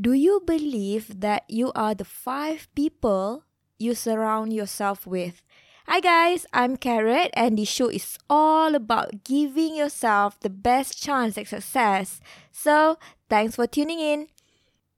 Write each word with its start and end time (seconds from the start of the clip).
Do 0.00 0.16
you 0.16 0.40
believe 0.48 1.20
that 1.20 1.44
you 1.44 1.76
are 1.76 1.92
the 1.92 2.08
five 2.08 2.72
people 2.72 3.44
you 3.76 3.92
surround 3.92 4.48
yourself 4.48 5.04
with? 5.04 5.44
Hi 5.84 6.00
guys, 6.00 6.48
I'm 6.56 6.80
Carrot 6.80 7.28
and 7.36 7.60
this 7.60 7.68
show 7.68 7.92
is 7.92 8.16
all 8.32 8.72
about 8.72 9.28
giving 9.28 9.76
yourself 9.76 10.40
the 10.40 10.48
best 10.48 10.96
chance 10.96 11.36
at 11.36 11.52
success. 11.52 12.24
So, 12.48 12.96
thanks 13.28 13.60
for 13.60 13.68
tuning 13.68 14.00
in. 14.00 14.32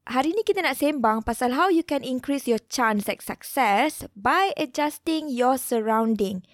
Hari 0.06 0.38
ni 0.38 0.46
kita 0.46 0.62
nak 0.62 0.78
sembang 0.78 1.26
pasal 1.26 1.58
how 1.58 1.66
you 1.66 1.82
can 1.82 2.06
increase 2.06 2.46
your 2.46 2.62
chance 2.70 3.10
at 3.10 3.26
success 3.26 4.06
by 4.14 4.54
adjusting 4.54 5.26
your 5.26 5.58
surrounding. 5.58 6.46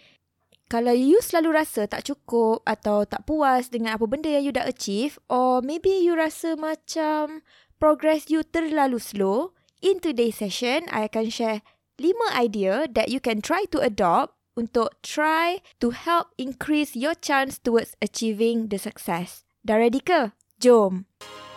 Kalau 0.72 0.96
you 0.96 1.20
selalu 1.20 1.64
rasa 1.64 1.84
tak 1.84 2.08
cukup 2.08 2.64
atau 2.64 3.04
tak 3.04 3.28
puas 3.28 3.68
dengan 3.68 4.00
apa 4.00 4.08
benda 4.08 4.32
yang 4.32 4.44
you 4.48 4.52
dah 4.56 4.64
achieve 4.64 5.20
or 5.28 5.60
maybe 5.60 5.92
you 6.00 6.16
rasa 6.16 6.56
macam 6.56 7.44
progress 7.78 8.26
you 8.28 8.42
terlalu 8.42 8.98
slow, 8.98 9.54
in 9.78 10.02
today's 10.02 10.42
session 10.42 10.90
I 10.90 11.06
akan 11.06 11.30
share 11.30 11.62
5 11.98 12.14
idea 12.34 12.86
that 12.94 13.08
you 13.08 13.22
can 13.22 13.38
try 13.42 13.66
to 13.70 13.78
adopt 13.78 14.34
untuk 14.58 14.98
try 15.06 15.62
to 15.78 15.94
help 15.94 16.34
increase 16.34 16.98
your 16.98 17.14
chance 17.14 17.62
towards 17.62 17.94
achieving 18.02 18.74
the 18.74 18.78
success. 18.78 19.46
Dah 19.62 19.78
ready 19.78 20.02
ke? 20.02 20.34
Jom! 20.58 21.06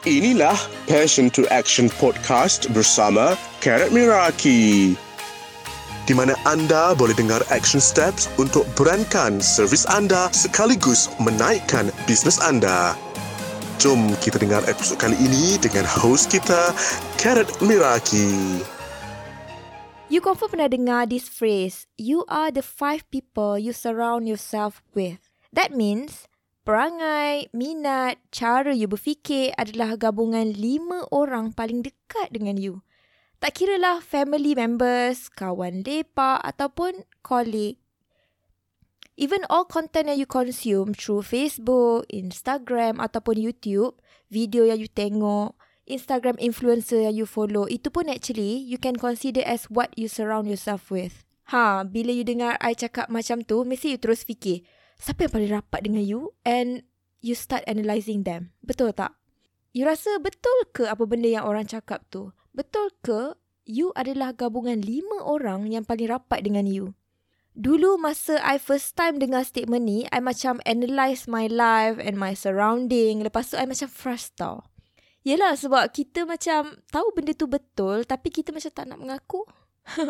Inilah 0.05 0.57
Passion 0.89 1.29
to 1.33 1.45
Action 1.53 1.89
Podcast 2.01 2.69
bersama 2.73 3.37
Karat 3.61 3.93
Miraki. 3.93 4.97
Di 6.09 6.13
mana 6.17 6.33
anda 6.49 6.97
boleh 6.97 7.13
dengar 7.13 7.45
action 7.53 7.77
steps 7.77 8.25
untuk 8.41 8.65
berankan 8.73 9.37
servis 9.37 9.85
anda 9.85 10.33
sekaligus 10.33 11.05
menaikkan 11.21 11.93
bisnes 12.09 12.41
anda. 12.41 12.97
Jom 13.81 14.13
kita 14.21 14.37
dengar 14.37 14.61
episod 14.69 14.93
kali 15.01 15.17
ini 15.17 15.57
dengan 15.57 15.81
host 15.89 16.29
kita, 16.29 16.69
Karat 17.17 17.49
Miraki. 17.65 18.61
You 20.05 20.21
confirm 20.21 20.53
pernah 20.53 20.69
dengar 20.69 21.09
this 21.09 21.25
phrase, 21.25 21.89
you 21.97 22.21
are 22.29 22.53
the 22.53 22.61
five 22.61 23.01
people 23.09 23.57
you 23.57 23.73
surround 23.73 24.29
yourself 24.29 24.85
with. 24.93 25.17
That 25.49 25.73
means, 25.73 26.29
perangai, 26.61 27.49
minat, 27.57 28.21
cara 28.29 28.69
you 28.69 28.85
berfikir 28.85 29.57
adalah 29.57 29.97
gabungan 29.97 30.53
lima 30.53 31.09
orang 31.09 31.49
paling 31.49 31.81
dekat 31.81 32.29
dengan 32.29 32.61
you. 32.61 32.85
Tak 33.41 33.57
kira 33.57 33.81
lah 33.81 33.97
family 33.97 34.53
members, 34.53 35.25
kawan 35.33 35.81
lepak 35.81 36.37
ataupun 36.45 37.01
colleague. 37.25 37.81
Even 39.21 39.45
all 39.53 39.69
content 39.69 40.09
yang 40.09 40.17
you 40.17 40.25
consume 40.25 40.97
through 40.97 41.21
Facebook, 41.21 42.09
Instagram 42.09 42.97
ataupun 42.97 43.37
YouTube, 43.37 43.93
video 44.33 44.65
yang 44.65 44.81
you 44.81 44.89
tengok, 44.89 45.53
Instagram 45.85 46.41
influencer 46.41 47.05
yang 47.05 47.13
you 47.13 47.29
follow, 47.29 47.69
itu 47.69 47.93
pun 47.93 48.09
actually 48.09 48.57
you 48.65 48.81
can 48.81 48.97
consider 48.97 49.45
as 49.45 49.69
what 49.69 49.93
you 49.93 50.09
surround 50.09 50.49
yourself 50.49 50.89
with. 50.89 51.21
Ha, 51.53 51.85
bila 51.85 52.09
you 52.09 52.25
dengar 52.25 52.57
I 52.65 52.73
cakap 52.73 53.13
macam 53.13 53.45
tu, 53.45 53.61
mesti 53.61 53.93
you 53.93 54.01
terus 54.01 54.25
fikir, 54.25 54.65
siapa 54.97 55.29
yang 55.29 55.33
paling 55.37 55.51
rapat 55.53 55.79
dengan 55.85 56.01
you? 56.01 56.33
And 56.41 56.81
you 57.21 57.37
start 57.37 57.61
analysing 57.69 58.25
them. 58.25 58.57
Betul 58.65 58.89
tak? 58.97 59.13
You 59.69 59.85
rasa 59.85 60.17
betul 60.17 60.65
ke 60.73 60.89
apa 60.89 61.05
benda 61.05 61.29
yang 61.29 61.45
orang 61.45 61.69
cakap 61.69 62.09
tu? 62.09 62.33
Betul 62.57 62.89
ke 63.05 63.37
you 63.69 63.93
adalah 63.93 64.33
gabungan 64.33 64.81
lima 64.81 65.21
orang 65.21 65.69
yang 65.69 65.85
paling 65.85 66.09
rapat 66.09 66.41
dengan 66.41 66.65
you? 66.65 66.97
Dulu 67.51 67.99
masa 67.99 68.39
I 68.39 68.55
first 68.55 68.95
time 68.95 69.19
dengar 69.19 69.43
statement 69.43 69.83
ni, 69.83 70.07
I 70.07 70.23
macam 70.23 70.63
analyse 70.63 71.27
my 71.27 71.51
life 71.51 71.99
and 71.99 72.15
my 72.15 72.31
surrounding. 72.31 73.19
Lepas 73.19 73.51
tu 73.51 73.59
I 73.59 73.67
macam 73.67 73.91
frustrated. 73.91 74.63
Yelah 75.21 75.53
sebab 75.53 75.93
kita 75.93 76.25
macam 76.25 76.81
tahu 76.89 77.13
benda 77.13 77.37
tu 77.37 77.45
betul 77.45 78.09
tapi 78.09 78.33
kita 78.33 78.49
macam 78.49 78.71
tak 78.73 78.85
nak 78.89 78.97
mengaku. 78.97 79.45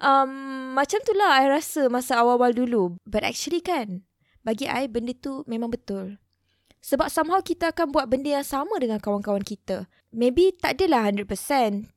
um, 0.00 0.30
macam 0.72 1.02
tu 1.04 1.12
lah 1.12 1.44
I 1.44 1.50
rasa 1.50 1.90
masa 1.92 2.22
awal-awal 2.22 2.54
dulu. 2.56 2.96
But 3.04 3.26
actually 3.26 3.60
kan, 3.60 4.06
bagi 4.46 4.64
I 4.70 4.88
benda 4.88 5.12
tu 5.12 5.44
memang 5.44 5.74
betul. 5.74 6.22
Sebab 6.80 7.12
somehow 7.12 7.44
kita 7.44 7.76
akan 7.76 7.92
buat 7.92 8.08
benda 8.08 8.40
yang 8.40 8.46
sama 8.46 8.80
dengan 8.80 8.96
kawan-kawan 8.96 9.44
kita. 9.44 9.84
Maybe 10.16 10.56
tak 10.56 10.80
adalah 10.80 11.12
100% 11.12 11.28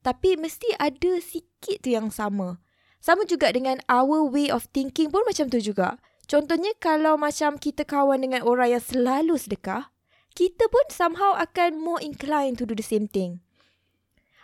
tapi 0.03 0.35
mesti 0.35 0.75
ada 0.75 1.21
sikit 1.23 1.79
tu 1.79 1.95
yang 1.95 2.11
sama. 2.11 2.59
Sama 3.03 3.27
juga 3.27 3.51
dengan 3.51 3.83
our 3.91 4.23
way 4.31 4.47
of 4.47 4.71
thinking 4.71 5.11
pun 5.11 5.27
macam 5.27 5.51
tu 5.51 5.59
juga. 5.59 5.99
Contohnya 6.23 6.71
kalau 6.79 7.19
macam 7.19 7.59
kita 7.59 7.83
kawan 7.83 8.23
dengan 8.23 8.47
orang 8.47 8.79
yang 8.79 8.83
selalu 8.83 9.35
sedekah, 9.35 9.91
kita 10.31 10.71
pun 10.71 10.87
somehow 10.87 11.35
akan 11.35 11.83
more 11.83 11.99
inclined 11.99 12.55
to 12.55 12.63
do 12.63 12.71
the 12.71 12.85
same 12.85 13.11
thing. 13.11 13.43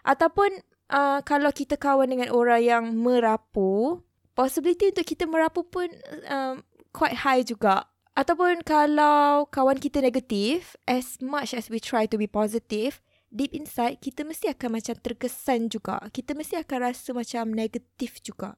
Ataupun 0.03 0.59
uh, 0.92 1.24
kalau 1.24 1.56
kita 1.56 1.80
kawan 1.80 2.12
dengan 2.12 2.36
orang 2.36 2.59
yang 2.59 2.84
merapu, 3.00 4.03
possibility 4.36 4.91
untuk 4.91 5.08
kita 5.08 5.24
merapu 5.24 5.64
pun 5.64 5.88
um, 6.28 6.59
quite 6.91 7.24
high 7.24 7.47
juga. 7.47 7.88
Ataupun 8.20 8.68
kalau 8.68 9.47
kawan 9.47 9.80
kita 9.80 10.03
negatif, 10.03 10.76
as 10.84 11.24
much 11.24 11.56
as 11.56 11.72
we 11.72 11.80
try 11.80 12.03
to 12.03 12.20
be 12.20 12.28
positive, 12.28 13.00
deep 13.29 13.53
inside 13.53 14.01
kita 14.01 14.25
mesti 14.25 14.50
akan 14.51 14.81
macam 14.81 14.95
terkesan 14.97 15.69
juga. 15.69 16.01
Kita 16.09 16.34
mesti 16.34 16.57
akan 16.59 16.78
rasa 16.81 17.09
macam 17.13 17.53
negatif 17.53 18.22
juga. 18.25 18.57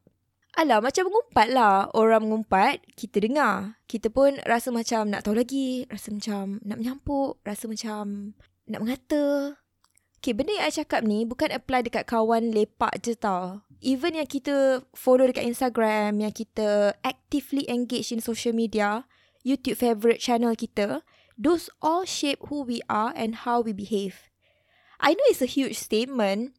Alah, 0.59 0.83
macam 0.83 1.07
mengumpat 1.07 1.47
lah. 1.47 1.87
Orang 1.95 2.27
mengumpat, 2.27 2.83
kita 2.99 3.23
dengar. 3.23 3.79
Kita 3.87 4.11
pun 4.11 4.35
rasa 4.43 4.67
macam 4.67 5.07
nak 5.07 5.23
tahu 5.23 5.39
lagi. 5.39 5.87
Rasa 5.87 6.11
macam 6.11 6.59
nak 6.67 6.77
menyampuk. 6.83 7.39
Rasa 7.47 7.71
macam 7.71 8.35
nak 8.67 8.79
mengata. 8.83 9.55
Okay, 10.21 10.37
benda 10.37 10.53
yang 10.53 10.69
I 10.69 10.75
cakap 10.75 11.01
ni 11.01 11.25
bukan 11.25 11.49
apply 11.49 11.81
dekat 11.81 12.05
kawan 12.05 12.53
lepak 12.53 12.93
je 13.01 13.17
tau. 13.17 13.65
Even 13.81 14.13
yang 14.13 14.29
kita 14.29 14.85
follow 14.93 15.25
dekat 15.25 15.49
Instagram, 15.49 16.21
yang 16.21 16.29
kita 16.29 16.93
actively 17.01 17.65
engage 17.65 18.13
in 18.13 18.21
social 18.21 18.53
media, 18.53 19.09
YouTube 19.41 19.81
favourite 19.81 20.21
channel 20.21 20.53
kita, 20.53 21.01
those 21.41 21.73
all 21.81 22.05
shape 22.05 22.37
who 22.53 22.61
we 22.61 22.85
are 22.85 23.09
and 23.17 23.49
how 23.49 23.65
we 23.65 23.73
behave. 23.73 24.30
I 25.01 25.17
know 25.17 25.27
it's 25.33 25.41
a 25.41 25.49
huge 25.49 25.75
statement, 25.75 26.53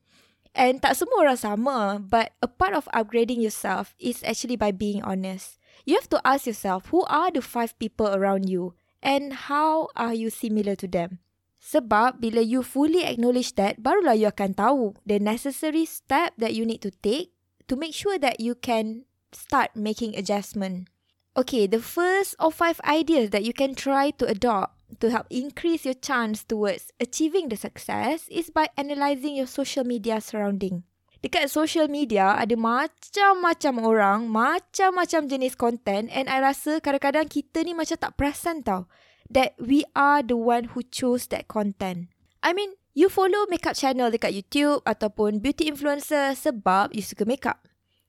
And 0.52 0.84
tak 0.84 1.00
semua 1.00 1.24
orang 1.24 1.40
sama, 1.40 1.78
but 1.96 2.36
a 2.44 2.48
part 2.48 2.76
of 2.76 2.84
upgrading 2.92 3.40
yourself 3.40 3.96
is 3.96 4.20
actually 4.20 4.60
by 4.60 4.68
being 4.68 5.00
honest. 5.00 5.56
You 5.88 5.96
have 5.96 6.12
to 6.12 6.20
ask 6.28 6.44
yourself, 6.44 6.92
who 6.92 7.08
are 7.08 7.32
the 7.32 7.40
five 7.40 7.72
people 7.80 8.12
around 8.12 8.52
you? 8.52 8.76
And 9.00 9.48
how 9.48 9.88
are 9.96 10.14
you 10.14 10.28
similar 10.28 10.76
to 10.78 10.86
them? 10.86 11.24
Sebab 11.62 12.20
bila 12.20 12.44
you 12.44 12.60
fully 12.60 13.02
acknowledge 13.02 13.56
that, 13.56 13.80
barulah 13.80 14.14
you 14.14 14.28
akan 14.28 14.52
tahu 14.52 14.92
the 15.08 15.16
necessary 15.16 15.88
step 15.88 16.36
that 16.36 16.52
you 16.52 16.68
need 16.68 16.84
to 16.84 16.92
take 17.00 17.32
to 17.66 17.74
make 17.74 17.96
sure 17.96 18.20
that 18.20 18.38
you 18.38 18.52
can 18.52 19.08
start 19.32 19.72
making 19.72 20.12
adjustment. 20.12 20.92
Okay, 21.32 21.64
the 21.64 21.80
first 21.80 22.36
of 22.36 22.52
five 22.52 22.76
ideas 22.84 23.32
that 23.32 23.46
you 23.46 23.56
can 23.56 23.72
try 23.72 24.12
to 24.20 24.28
adopt 24.28 24.76
to 25.00 25.08
help 25.08 25.30
increase 25.30 25.86
your 25.86 25.96
chance 25.96 26.44
towards 26.44 26.92
achieving 27.00 27.48
the 27.48 27.56
success 27.56 28.26
is 28.28 28.50
by 28.50 28.68
analysing 28.76 29.38
your 29.38 29.48
social 29.48 29.86
media 29.86 30.20
surrounding. 30.20 30.84
Dekat 31.22 31.46
social 31.54 31.86
media 31.86 32.34
ada 32.34 32.58
macam-macam 32.58 33.74
orang, 33.86 34.18
macam-macam 34.26 35.30
jenis 35.30 35.54
content 35.54 36.10
and 36.10 36.26
I 36.26 36.42
rasa 36.42 36.82
kadang-kadang 36.82 37.30
kita 37.30 37.62
ni 37.62 37.78
macam 37.78 37.94
tak 37.94 38.18
perasan 38.18 38.66
tau 38.66 38.90
that 39.30 39.54
we 39.62 39.86
are 39.94 40.18
the 40.26 40.34
one 40.34 40.74
who 40.74 40.82
choose 40.82 41.30
that 41.30 41.46
content. 41.46 42.10
I 42.42 42.50
mean, 42.50 42.74
you 42.90 43.06
follow 43.06 43.46
makeup 43.46 43.78
channel 43.78 44.10
dekat 44.10 44.34
YouTube 44.34 44.82
ataupun 44.82 45.38
beauty 45.38 45.70
influencer 45.70 46.34
sebab 46.34 46.90
you 46.90 47.06
suka 47.06 47.22
makeup. 47.22 47.62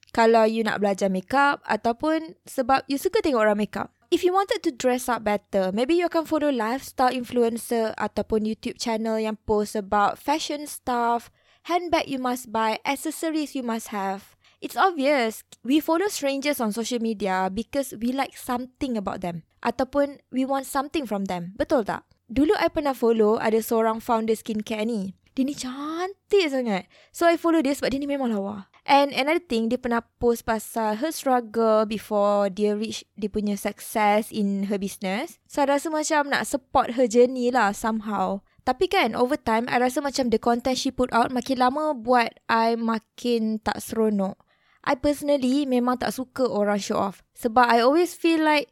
Kalau 0.10 0.50
you 0.50 0.66
nak 0.66 0.82
belajar 0.82 1.14
makeup 1.14 1.62
ataupun 1.70 2.34
sebab 2.50 2.82
you 2.90 2.98
suka 2.98 3.22
tengok 3.22 3.46
orang 3.46 3.62
makeup 3.62 3.93
if 4.14 4.22
you 4.22 4.30
wanted 4.30 4.62
to 4.62 4.70
dress 4.70 5.10
up 5.10 5.26
better, 5.26 5.74
maybe 5.74 5.98
you 5.98 6.06
can 6.08 6.22
follow 6.22 6.54
lifestyle 6.54 7.10
influencer 7.10 7.98
ataupun 7.98 8.46
YouTube 8.46 8.78
channel 8.78 9.18
yang 9.18 9.42
post 9.50 9.74
about 9.74 10.22
fashion 10.22 10.70
stuff, 10.70 11.34
handbag 11.66 12.06
you 12.06 12.22
must 12.22 12.54
buy, 12.54 12.78
accessories 12.86 13.58
you 13.58 13.66
must 13.66 13.90
have. 13.90 14.38
It's 14.62 14.78
obvious, 14.78 15.42
we 15.66 15.82
follow 15.82 16.06
strangers 16.14 16.62
on 16.62 16.78
social 16.78 17.02
media 17.02 17.50
because 17.50 17.98
we 17.98 18.14
like 18.14 18.38
something 18.38 18.94
about 19.02 19.26
them. 19.26 19.50
Ataupun 19.66 20.22
we 20.30 20.46
want 20.46 20.70
something 20.70 21.10
from 21.10 21.26
them. 21.26 21.58
Betul 21.58 21.82
tak? 21.82 22.06
Dulu 22.30 22.54
I 22.62 22.70
pernah 22.70 22.94
follow 22.94 23.42
ada 23.42 23.66
seorang 23.66 23.98
founder 23.98 24.38
skincare 24.38 24.86
ni. 24.86 25.18
Dia 25.34 25.42
ni 25.42 25.58
cantik 25.58 26.54
sangat. 26.54 26.86
So 27.10 27.26
I 27.26 27.42
follow 27.42 27.66
dia 27.66 27.74
sebab 27.74 27.90
dia 27.90 27.98
ni 27.98 28.06
memang 28.06 28.30
lawa. 28.30 28.70
And 28.84 29.16
another 29.16 29.40
thing, 29.40 29.72
dia 29.72 29.80
pernah 29.80 30.04
post 30.20 30.44
pasal 30.44 31.00
her 31.00 31.12
struggle 31.16 31.88
before 31.88 32.52
dia 32.52 32.76
reach 32.76 33.08
dia 33.16 33.32
punya 33.32 33.56
success 33.56 34.28
in 34.28 34.68
her 34.68 34.76
business. 34.76 35.40
So, 35.48 35.64
I 35.64 35.72
rasa 35.72 35.88
macam 35.88 36.28
nak 36.28 36.44
support 36.44 37.00
her 37.00 37.08
journey 37.08 37.48
lah 37.48 37.72
somehow. 37.72 38.44
Tapi 38.68 38.92
kan, 38.92 39.16
over 39.16 39.40
time, 39.40 39.72
I 39.72 39.80
rasa 39.80 40.04
macam 40.04 40.28
the 40.32 40.40
content 40.40 40.76
she 40.76 40.92
put 40.92 41.12
out 41.16 41.32
makin 41.32 41.64
lama 41.64 41.96
buat 41.96 42.36
I 42.52 42.76
makin 42.76 43.64
tak 43.64 43.80
seronok. 43.80 44.36
I 44.84 45.00
personally 45.00 45.64
memang 45.64 46.04
tak 46.04 46.12
suka 46.12 46.44
orang 46.44 46.80
show 46.80 47.00
off. 47.00 47.24
Sebab 47.40 47.64
I 47.64 47.80
always 47.80 48.12
feel 48.12 48.44
like 48.44 48.68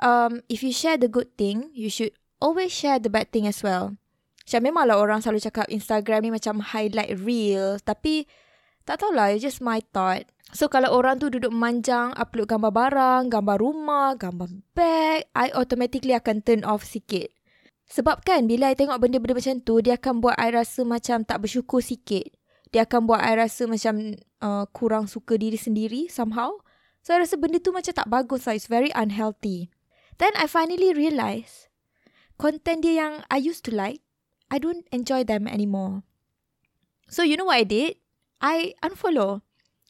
um, 0.00 0.44
if 0.52 0.60
you 0.60 0.76
share 0.76 1.00
the 1.00 1.08
good 1.08 1.32
thing, 1.40 1.72
you 1.72 1.88
should 1.88 2.12
always 2.36 2.68
share 2.68 3.00
the 3.00 3.08
bad 3.08 3.32
thing 3.32 3.48
as 3.48 3.64
well. 3.64 3.96
Macam 4.44 4.60
memanglah 4.64 4.96
orang 4.96 5.20
selalu 5.20 5.44
cakap 5.44 5.68
Instagram 5.72 6.24
ni 6.24 6.30
macam 6.32 6.60
highlight 6.60 7.16
reel. 7.20 7.80
Tapi 7.80 8.28
tak 8.88 9.04
tahulah, 9.04 9.36
it's 9.36 9.44
just 9.44 9.60
my 9.60 9.84
thought. 9.92 10.24
So 10.56 10.72
kalau 10.72 10.96
orang 10.96 11.20
tu 11.20 11.28
duduk 11.28 11.52
memanjang, 11.52 12.16
upload 12.16 12.48
gambar 12.48 12.72
barang, 12.72 13.22
gambar 13.28 13.56
rumah, 13.60 14.16
gambar 14.16 14.48
bag, 14.72 15.28
I 15.36 15.52
automatically 15.52 16.16
akan 16.16 16.40
turn 16.40 16.64
off 16.64 16.88
sikit. 16.88 17.28
Sebab 17.92 18.24
kan 18.24 18.48
bila 18.48 18.72
I 18.72 18.76
tengok 18.76 18.96
benda-benda 18.96 19.36
macam 19.36 19.60
tu, 19.60 19.84
dia 19.84 20.00
akan 20.00 20.24
buat 20.24 20.40
I 20.40 20.56
rasa 20.56 20.88
macam 20.88 21.20
tak 21.28 21.44
bersyukur 21.44 21.84
sikit. 21.84 22.32
Dia 22.72 22.88
akan 22.88 23.04
buat 23.04 23.20
I 23.20 23.36
rasa 23.36 23.68
macam 23.68 24.16
uh, 24.40 24.64
kurang 24.72 25.04
suka 25.04 25.36
diri 25.36 25.60
sendiri 25.60 26.08
somehow. 26.08 26.56
So 27.04 27.12
I 27.12 27.28
rasa 27.28 27.36
benda 27.36 27.60
tu 27.60 27.76
macam 27.76 27.92
tak 27.92 28.08
bagus 28.08 28.48
lah. 28.48 28.56
It's 28.56 28.72
very 28.72 28.88
unhealthy. 28.96 29.68
Then 30.16 30.32
I 30.32 30.48
finally 30.48 30.96
realise 30.96 31.68
content 32.40 32.88
dia 32.88 33.04
yang 33.04 33.14
I 33.28 33.36
used 33.36 33.68
to 33.68 33.72
like, 33.72 34.00
I 34.48 34.56
don't 34.56 34.88
enjoy 34.96 35.28
them 35.28 35.44
anymore. 35.44 36.08
So 37.12 37.20
you 37.20 37.36
know 37.36 37.52
what 37.52 37.60
I 37.60 37.68
did? 37.68 38.00
I 38.38 38.74
unfollow. 38.82 39.42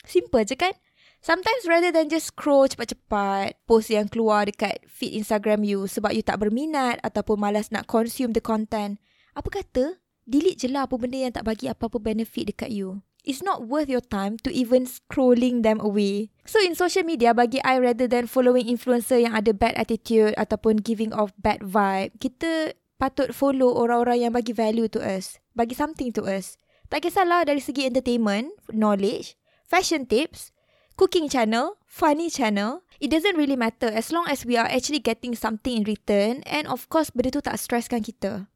Simple 0.08 0.44
je 0.48 0.56
kan? 0.56 0.72
Sometimes 1.18 1.66
rather 1.66 1.90
than 1.90 2.06
just 2.06 2.30
scroll 2.30 2.70
cepat-cepat, 2.70 3.58
post 3.66 3.90
yang 3.90 4.06
keluar 4.06 4.46
dekat 4.46 4.78
feed 4.86 5.18
Instagram 5.18 5.66
you 5.66 5.90
sebab 5.90 6.14
you 6.14 6.22
tak 6.22 6.38
berminat 6.38 7.02
ataupun 7.02 7.42
malas 7.42 7.74
nak 7.74 7.90
consume 7.90 8.30
the 8.30 8.40
content, 8.40 9.02
apa 9.34 9.50
kata, 9.50 9.98
delete 10.22 10.62
je 10.62 10.68
lah 10.70 10.86
apa 10.86 10.94
benda 10.94 11.18
yang 11.18 11.34
tak 11.34 11.42
bagi 11.42 11.66
apa-apa 11.66 11.98
benefit 11.98 12.54
dekat 12.54 12.70
you. 12.70 13.02
It's 13.26 13.42
not 13.42 13.66
worth 13.66 13.90
your 13.90 14.00
time 14.00 14.38
to 14.46 14.48
even 14.54 14.86
scrolling 14.88 15.66
them 15.66 15.82
away. 15.82 16.30
So 16.46 16.62
in 16.62 16.78
social 16.78 17.04
media, 17.04 17.34
bagi 17.34 17.60
I 17.66 17.76
rather 17.82 18.08
than 18.08 18.30
following 18.30 18.70
influencer 18.70 19.20
yang 19.20 19.34
ada 19.34 19.52
bad 19.52 19.76
attitude 19.76 20.32
ataupun 20.38 20.80
giving 20.80 21.12
off 21.12 21.34
bad 21.36 21.60
vibe, 21.60 22.14
kita 22.22 22.78
patut 22.96 23.34
follow 23.34 23.74
orang-orang 23.74 24.24
yang 24.24 24.32
bagi 24.32 24.54
value 24.54 24.86
to 24.88 25.02
us, 25.02 25.42
bagi 25.52 25.74
something 25.74 26.14
to 26.14 26.24
us. 26.24 26.56
Tak 26.88 27.04
kisahlah 27.04 27.44
dari 27.44 27.60
segi 27.60 27.84
entertainment, 27.84 28.48
knowledge, 28.72 29.36
fashion 29.68 30.08
tips, 30.08 30.56
cooking 30.96 31.28
channel, 31.28 31.76
funny 31.84 32.32
channel. 32.32 32.80
It 32.96 33.12
doesn't 33.12 33.36
really 33.36 33.60
matter 33.60 33.92
as 33.92 34.08
long 34.10 34.24
as 34.26 34.48
we 34.48 34.56
are 34.56 34.66
actually 34.66 35.04
getting 35.04 35.36
something 35.36 35.80
in 35.80 35.84
return 35.84 36.42
and 36.48 36.66
of 36.66 36.88
course 36.88 37.12
benda 37.12 37.30
tu 37.30 37.44
tak 37.44 37.60
stresskan 37.60 38.02
kita. 38.02 38.48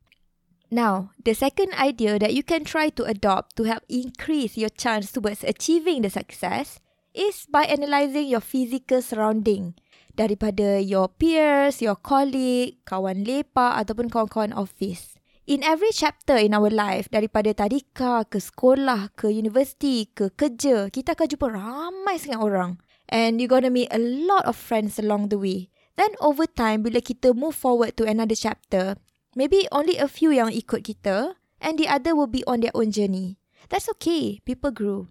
Now, 0.72 1.12
the 1.20 1.36
second 1.36 1.76
idea 1.76 2.16
that 2.16 2.32
you 2.32 2.40
can 2.40 2.64
try 2.64 2.88
to 2.96 3.04
adopt 3.04 3.60
to 3.60 3.68
help 3.68 3.84
increase 3.92 4.56
your 4.56 4.72
chance 4.72 5.12
towards 5.12 5.44
achieving 5.44 6.00
the 6.00 6.08
success 6.08 6.80
is 7.12 7.44
by 7.44 7.68
analysing 7.68 8.24
your 8.24 8.40
physical 8.40 9.04
surrounding 9.04 9.76
daripada 10.16 10.80
your 10.80 11.12
peers, 11.12 11.84
your 11.84 12.00
colleague, 12.00 12.80
kawan 12.88 13.20
lepak 13.20 13.84
ataupun 13.84 14.08
kawan-kawan 14.08 14.56
office. 14.56 15.20
In 15.42 15.66
every 15.66 15.90
chapter 15.90 16.38
in 16.38 16.54
our 16.54 16.70
life, 16.70 17.10
daripada 17.10 17.50
tadika 17.50 18.22
ke 18.30 18.38
sekolah, 18.38 19.10
ke 19.18 19.26
universiti, 19.26 20.06
ke 20.06 20.30
kerja, 20.30 20.86
kita 20.86 21.18
akan 21.18 21.26
jumpa 21.26 21.48
ramai 21.50 22.14
sangat 22.14 22.38
orang. 22.38 22.78
And 23.10 23.42
you're 23.42 23.50
gonna 23.50 23.66
meet 23.66 23.90
a 23.90 23.98
lot 23.98 24.46
of 24.46 24.54
friends 24.54 25.02
along 25.02 25.34
the 25.34 25.42
way. 25.42 25.66
Then 25.98 26.14
over 26.22 26.46
time, 26.46 26.86
bila 26.86 27.02
kita 27.02 27.34
move 27.34 27.58
forward 27.58 27.98
to 27.98 28.06
another 28.06 28.38
chapter, 28.38 28.94
maybe 29.34 29.66
only 29.74 29.98
a 29.98 30.06
few 30.06 30.30
yang 30.30 30.54
ikut 30.54 30.86
kita 30.86 31.34
and 31.58 31.74
the 31.74 31.90
other 31.90 32.14
will 32.14 32.30
be 32.30 32.46
on 32.46 32.62
their 32.62 32.72
own 32.78 32.94
journey. 32.94 33.42
That's 33.66 33.90
okay. 33.98 34.38
People 34.46 34.70
grow. 34.70 35.10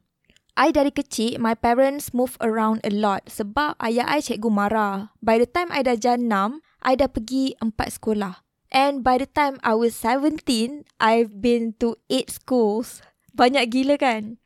I 0.56 0.72
dari 0.72 0.96
kecil, 0.96 1.44
my 1.44 1.60
parents 1.60 2.16
move 2.16 2.40
around 2.40 2.80
a 2.88 2.92
lot 2.96 3.28
sebab 3.28 3.76
ayah 3.84 4.08
I 4.08 4.24
cikgu 4.24 4.48
marah. 4.48 5.12
By 5.20 5.44
the 5.44 5.48
time 5.52 5.76
I 5.76 5.84
dah 5.84 6.00
jan 6.00 6.32
6, 6.32 6.64
I 6.88 6.96
dah 6.96 7.12
pergi 7.12 7.60
empat 7.60 8.00
sekolah. 8.00 8.48
And 8.72 9.04
by 9.04 9.20
the 9.20 9.28
time 9.28 9.60
I 9.62 9.76
was 9.76 9.94
17, 10.00 10.88
I've 11.00 11.44
been 11.44 11.76
to 11.84 12.00
8 12.10 12.32
schools. 12.32 13.04
Banyak 13.36 13.68
gila 13.68 14.00
kan? 14.00 14.40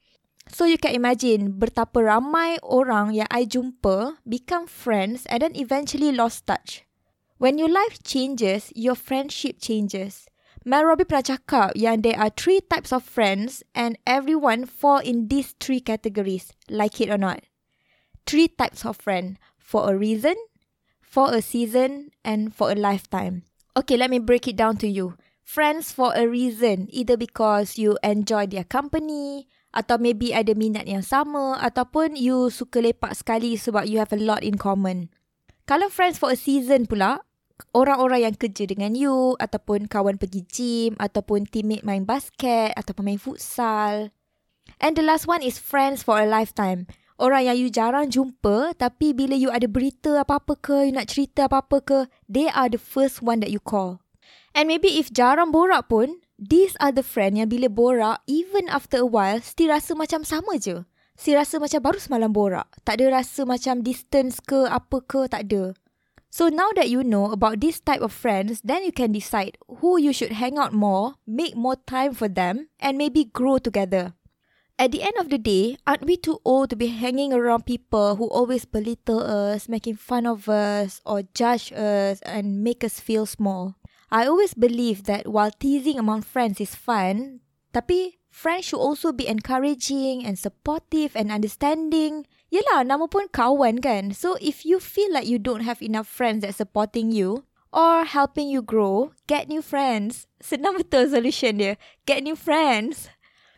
So 0.50 0.66
you 0.66 0.78
can 0.82 0.98
imagine 0.98 1.58
betapa 1.58 2.02
ramai 2.02 2.58
orang 2.66 3.14
yang 3.14 3.30
I 3.30 3.46
jumpa 3.46 4.22
become 4.26 4.66
friends 4.66 5.26
and 5.30 5.42
then 5.46 5.54
eventually 5.58 6.10
lost 6.10 6.46
touch. 6.50 6.86
When 7.38 7.58
your 7.58 7.70
life 7.70 8.02
changes, 8.02 8.74
your 8.74 8.98
friendship 8.98 9.62
changes. 9.62 10.26
Mel 10.66 10.90
Robbie 10.90 11.06
pernah 11.06 11.38
cakap 11.38 11.78
yang 11.78 12.02
there 12.02 12.18
are 12.18 12.34
three 12.34 12.58
types 12.58 12.90
of 12.90 13.06
friends 13.06 13.62
and 13.78 14.02
everyone 14.10 14.66
fall 14.66 14.98
in 14.98 15.30
these 15.30 15.54
three 15.62 15.78
categories, 15.78 16.50
like 16.66 16.98
it 16.98 17.14
or 17.14 17.22
not. 17.22 17.46
Three 18.26 18.50
types 18.50 18.82
of 18.82 18.98
friend 18.98 19.38
for 19.62 19.86
a 19.86 19.94
reason, 19.94 20.34
for 21.06 21.30
a 21.30 21.42
season, 21.46 22.10
and 22.26 22.50
for 22.50 22.74
a 22.74 22.80
lifetime. 22.80 23.46
Okay, 23.76 24.00
let 24.00 24.08
me 24.08 24.24
break 24.24 24.48
it 24.48 24.56
down 24.56 24.80
to 24.80 24.88
you. 24.88 25.20
Friends 25.44 25.92
for 25.92 26.16
a 26.16 26.24
reason, 26.24 26.88
either 26.96 27.20
because 27.20 27.76
you 27.76 28.00
enjoy 28.08 28.48
their 28.48 28.64
company, 28.64 29.52
atau 29.76 30.00
maybe 30.00 30.32
ada 30.32 30.56
minat 30.56 30.88
yang 30.88 31.04
sama, 31.04 31.60
ataupun 31.60 32.16
you 32.16 32.48
suka 32.48 32.80
lepak 32.80 33.12
sekali 33.12 33.60
sebab 33.60 33.84
you 33.84 34.00
have 34.00 34.16
a 34.16 34.18
lot 34.18 34.48
in 34.48 34.56
common. 34.56 35.12
Kalau 35.68 35.92
friends 35.92 36.16
for 36.16 36.32
a 36.32 36.40
season 36.40 36.88
pula, 36.88 37.20
orang-orang 37.76 38.32
yang 38.32 38.36
kerja 38.40 38.64
dengan 38.64 38.96
you, 38.96 39.36
ataupun 39.44 39.92
kawan 39.92 40.16
pergi 40.16 40.48
gym, 40.48 40.92
ataupun 40.96 41.44
teammate 41.44 41.84
main 41.84 42.08
basket, 42.08 42.72
ataupun 42.80 43.12
main 43.12 43.20
futsal. 43.20 44.16
And 44.80 44.96
the 44.96 45.04
last 45.04 45.28
one 45.28 45.44
is 45.44 45.60
friends 45.60 46.00
for 46.00 46.16
a 46.16 46.24
lifetime. 46.24 46.88
Orang 47.16 47.48
yang 47.48 47.56
you 47.56 47.72
jarang 47.72 48.12
jumpa 48.12 48.76
tapi 48.76 49.16
bila 49.16 49.40
you 49.40 49.48
ada 49.48 49.72
berita 49.72 50.20
apa-apa 50.20 50.60
ke, 50.60 50.92
you 50.92 50.92
nak 50.92 51.08
cerita 51.08 51.48
apa-apa 51.48 51.78
ke, 51.80 52.00
they 52.28 52.52
are 52.52 52.68
the 52.68 52.80
first 52.80 53.24
one 53.24 53.40
that 53.40 53.56
you 53.56 53.64
call. 53.64 54.04
And 54.52 54.68
maybe 54.68 55.00
if 55.00 55.12
jarang 55.16 55.56
borak 55.56 55.88
pun, 55.88 56.20
these 56.36 56.76
are 56.84 56.92
the 56.92 57.08
friend 57.08 57.40
yang 57.40 57.48
bila 57.48 57.72
borak, 57.72 58.20
even 58.28 58.68
after 58.68 59.04
a 59.04 59.08
while, 59.08 59.40
still 59.40 59.72
rasa 59.72 59.96
macam 59.96 60.28
sama 60.28 60.60
je. 60.60 60.84
Still 61.16 61.40
rasa 61.40 61.56
macam 61.64 61.80
baru 61.80 62.00
semalam 62.04 62.36
borak. 62.36 62.68
Tak 62.84 63.00
ada 63.00 63.24
rasa 63.24 63.48
macam 63.48 63.80
distance 63.80 64.44
ke 64.44 64.68
apa 64.68 65.00
ke, 65.00 65.32
tak 65.32 65.48
ada. 65.48 65.72
So 66.36 66.52
now 66.52 66.68
that 66.76 66.92
you 66.92 67.00
know 67.00 67.32
about 67.32 67.64
this 67.64 67.80
type 67.80 68.04
of 68.04 68.12
friends, 68.12 68.60
then 68.60 68.84
you 68.84 68.92
can 68.92 69.16
decide 69.16 69.56
who 69.80 69.96
you 69.96 70.12
should 70.12 70.36
hang 70.36 70.60
out 70.60 70.76
more, 70.76 71.16
make 71.24 71.56
more 71.56 71.80
time 71.88 72.12
for 72.12 72.28
them, 72.28 72.68
and 72.76 73.00
maybe 73.00 73.32
grow 73.32 73.56
together. 73.56 74.12
At 74.78 74.92
the 74.92 75.04
end 75.04 75.16
of 75.18 75.30
the 75.32 75.38
day, 75.40 75.78
aren't 75.88 76.04
we 76.04 76.18
too 76.18 76.44
old 76.44 76.70
to 76.70 76.76
be 76.76 76.88
hanging 76.92 77.32
around 77.32 77.66
people 77.66 78.18
who 78.18 78.28
always 78.28 78.66
belittle 78.68 79.24
us, 79.24 79.70
making 79.70 79.96
fun 79.96 80.28
of 80.28 80.50
us, 80.50 81.00
or 81.06 81.24
judge 81.34 81.72
us 81.72 82.20
and 82.28 82.60
make 82.62 82.84
us 82.84 83.00
feel 83.00 83.26
small? 83.26 83.80
I 84.12 84.28
always 84.28 84.54
believe 84.54 85.08
that 85.08 85.32
while 85.32 85.50
teasing 85.50 85.98
among 85.98 86.28
friends 86.28 86.60
is 86.60 86.76
fun, 86.76 87.40
tapi 87.72 88.20
friends 88.28 88.68
should 88.68 88.84
also 88.84 89.16
be 89.16 89.32
encouraging 89.32 90.28
and 90.28 90.36
supportive 90.36 91.16
and 91.16 91.32
understanding. 91.32 92.28
Yelah, 92.52 92.84
nama 92.84 93.08
pun 93.08 93.32
kawan 93.32 93.80
kan? 93.80 94.12
So 94.12 94.36
if 94.44 94.68
you 94.68 94.84
feel 94.84 95.16
like 95.16 95.26
you 95.26 95.40
don't 95.40 95.64
have 95.64 95.80
enough 95.80 96.12
friends 96.12 96.44
that 96.44 96.52
supporting 96.52 97.16
you, 97.16 97.48
or 97.72 98.04
helping 98.04 98.52
you 98.52 98.60
grow, 98.60 99.16
get 99.28 99.48
new 99.48 99.64
friends. 99.64 100.28
Senang 100.44 100.84
betul 100.84 101.08
solution 101.08 101.64
dia. 101.64 101.80
Get 102.04 102.28
new 102.28 102.36
friends. 102.36 103.08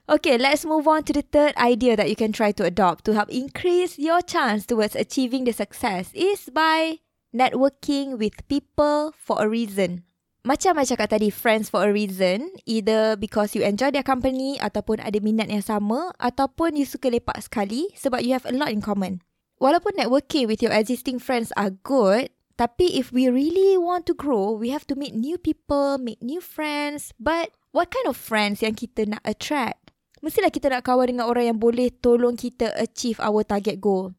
Okay, 0.08 0.40
let's 0.40 0.64
move 0.64 0.88
on 0.88 1.04
to 1.04 1.12
the 1.12 1.20
third 1.20 1.52
idea 1.60 2.00
that 2.00 2.08
you 2.08 2.16
can 2.16 2.32
try 2.32 2.56
to 2.56 2.64
adopt 2.64 3.04
to 3.04 3.12
help 3.12 3.28
increase 3.28 4.00
your 4.00 4.24
chance 4.24 4.64
towards 4.64 4.96
achieving 4.96 5.44
the 5.44 5.52
success 5.52 6.16
is 6.16 6.48
by 6.48 7.04
networking 7.36 8.16
with 8.16 8.40
people 8.48 9.12
for 9.20 9.44
a 9.44 9.52
reason. 9.52 10.08
Macam 10.48 10.80
I 10.80 10.88
cakap 10.88 11.12
tadi, 11.12 11.28
friends 11.28 11.68
for 11.68 11.84
a 11.84 11.92
reason. 11.92 12.56
Either 12.64 13.20
because 13.20 13.52
you 13.52 13.68
enjoy 13.68 13.92
their 13.92 14.08
company 14.08 14.56
ataupun 14.64 15.04
ada 15.04 15.20
minat 15.20 15.52
yang 15.52 15.60
sama 15.60 16.16
ataupun 16.24 16.80
you 16.80 16.88
suka 16.88 17.12
lepak 17.12 17.44
sekali 17.44 17.92
sebab 18.00 18.24
you 18.24 18.32
have 18.32 18.48
a 18.48 18.56
lot 18.56 18.72
in 18.72 18.80
common. 18.80 19.20
Walaupun 19.60 20.00
networking 20.00 20.48
with 20.48 20.64
your 20.64 20.72
existing 20.72 21.20
friends 21.20 21.52
are 21.60 21.76
good, 21.84 22.32
tapi 22.56 22.96
if 22.96 23.12
we 23.12 23.28
really 23.28 23.76
want 23.76 24.08
to 24.08 24.16
grow, 24.16 24.56
we 24.56 24.72
have 24.72 24.88
to 24.88 24.96
meet 24.96 25.12
new 25.12 25.36
people, 25.36 26.00
make 26.00 26.24
new 26.24 26.40
friends. 26.40 27.12
But 27.20 27.52
what 27.76 27.92
kind 27.92 28.08
of 28.08 28.16
friends 28.16 28.64
yang 28.64 28.80
kita 28.80 29.04
nak 29.04 29.28
attract? 29.28 29.87
Mestilah 30.28 30.52
kita 30.52 30.68
nak 30.68 30.84
kawan 30.84 31.08
dengan 31.08 31.32
orang 31.32 31.56
yang 31.56 31.60
boleh 31.64 31.88
tolong 31.88 32.36
kita 32.36 32.76
achieve 32.76 33.16
our 33.24 33.48
target 33.48 33.80
goal. 33.80 34.12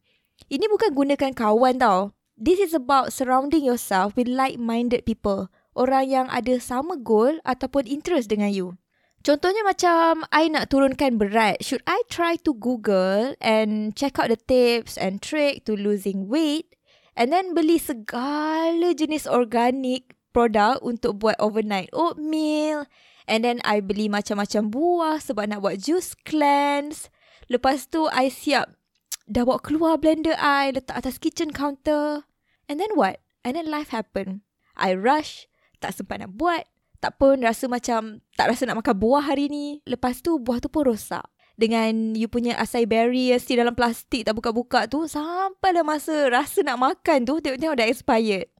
Ini 0.49 0.65
bukan 0.65 0.97
gunakan 0.97 1.37
kawan 1.37 1.77
tau. 1.77 2.17
This 2.33 2.57
is 2.57 2.73
about 2.73 3.13
surrounding 3.13 3.61
yourself 3.61 4.17
with 4.17 4.25
like-minded 4.25 5.05
people. 5.05 5.53
Orang 5.77 6.09
yang 6.09 6.25
ada 6.33 6.57
sama 6.57 6.97
goal 6.97 7.37
ataupun 7.45 7.85
interest 7.85 8.33
dengan 8.33 8.49
you. 8.49 8.73
Contohnya 9.21 9.61
macam 9.61 10.25
I 10.33 10.49
nak 10.49 10.73
turunkan 10.73 11.21
berat. 11.21 11.61
Should 11.61 11.85
I 11.85 12.01
try 12.09 12.41
to 12.41 12.57
Google 12.57 13.37
and 13.37 13.93
check 13.93 14.17
out 14.17 14.33
the 14.33 14.41
tips 14.41 14.97
and 14.97 15.21
trick 15.21 15.61
to 15.69 15.77
losing 15.77 16.25
weight? 16.25 16.73
And 17.13 17.29
then 17.29 17.53
beli 17.53 17.77
segala 17.77 18.97
jenis 18.97 19.29
organic 19.29 20.17
produk 20.33 20.81
untuk 20.81 21.21
buat 21.21 21.37
overnight 21.37 21.93
oatmeal 21.93 22.89
And 23.29 23.45
then 23.45 23.61
I 23.61 23.77
beli 23.77 24.09
macam-macam 24.09 24.73
buah 24.73 25.21
sebab 25.21 25.45
nak 25.45 25.61
buat 25.61 25.77
juice 25.77 26.17
cleanse. 26.25 27.13
Lepas 27.45 27.85
tu 27.85 28.09
I 28.09 28.33
siap 28.33 28.73
dah 29.29 29.45
bawa 29.45 29.61
keluar 29.61 30.01
blender 30.01 30.33
I 30.33 30.73
letak 30.73 30.97
atas 30.97 31.21
kitchen 31.21 31.53
counter. 31.53 32.25
And 32.65 32.81
then 32.81 32.97
what? 32.97 33.21
And 33.45 33.53
then 33.53 33.69
life 33.69 33.93
happen. 33.93 34.41
I 34.73 34.97
rush, 34.97 35.45
tak 35.77 35.93
sempat 35.93 36.25
nak 36.25 36.33
buat, 36.33 36.65
Tak 36.99 37.15
pun 37.15 37.39
rasa 37.39 37.71
macam 37.71 38.19
tak 38.35 38.51
rasa 38.51 38.67
nak 38.67 38.83
makan 38.83 38.95
buah 38.99 39.23
hari 39.23 39.47
ni. 39.47 39.79
Lepas 39.87 40.19
tu 40.19 40.35
buah 40.35 40.59
tu 40.59 40.67
pun 40.67 40.83
rosak. 40.83 41.23
Dengan 41.55 42.15
you 42.15 42.27
punya 42.27 42.55
acai 42.59 42.83
berry 42.87 43.31
yang 43.31 43.39
still 43.39 43.63
dalam 43.63 43.75
plastik 43.75 44.27
tak 44.27 44.35
buka-buka 44.35 44.87
tu. 44.91 45.07
Sampai 45.07 45.71
dah 45.71 45.83
masa 45.83 46.27
rasa 46.27 46.59
nak 46.59 46.79
makan 46.79 47.23
tu 47.23 47.39
tengok-tengok 47.39 47.77
dah 47.79 47.87
expired. 47.87 48.51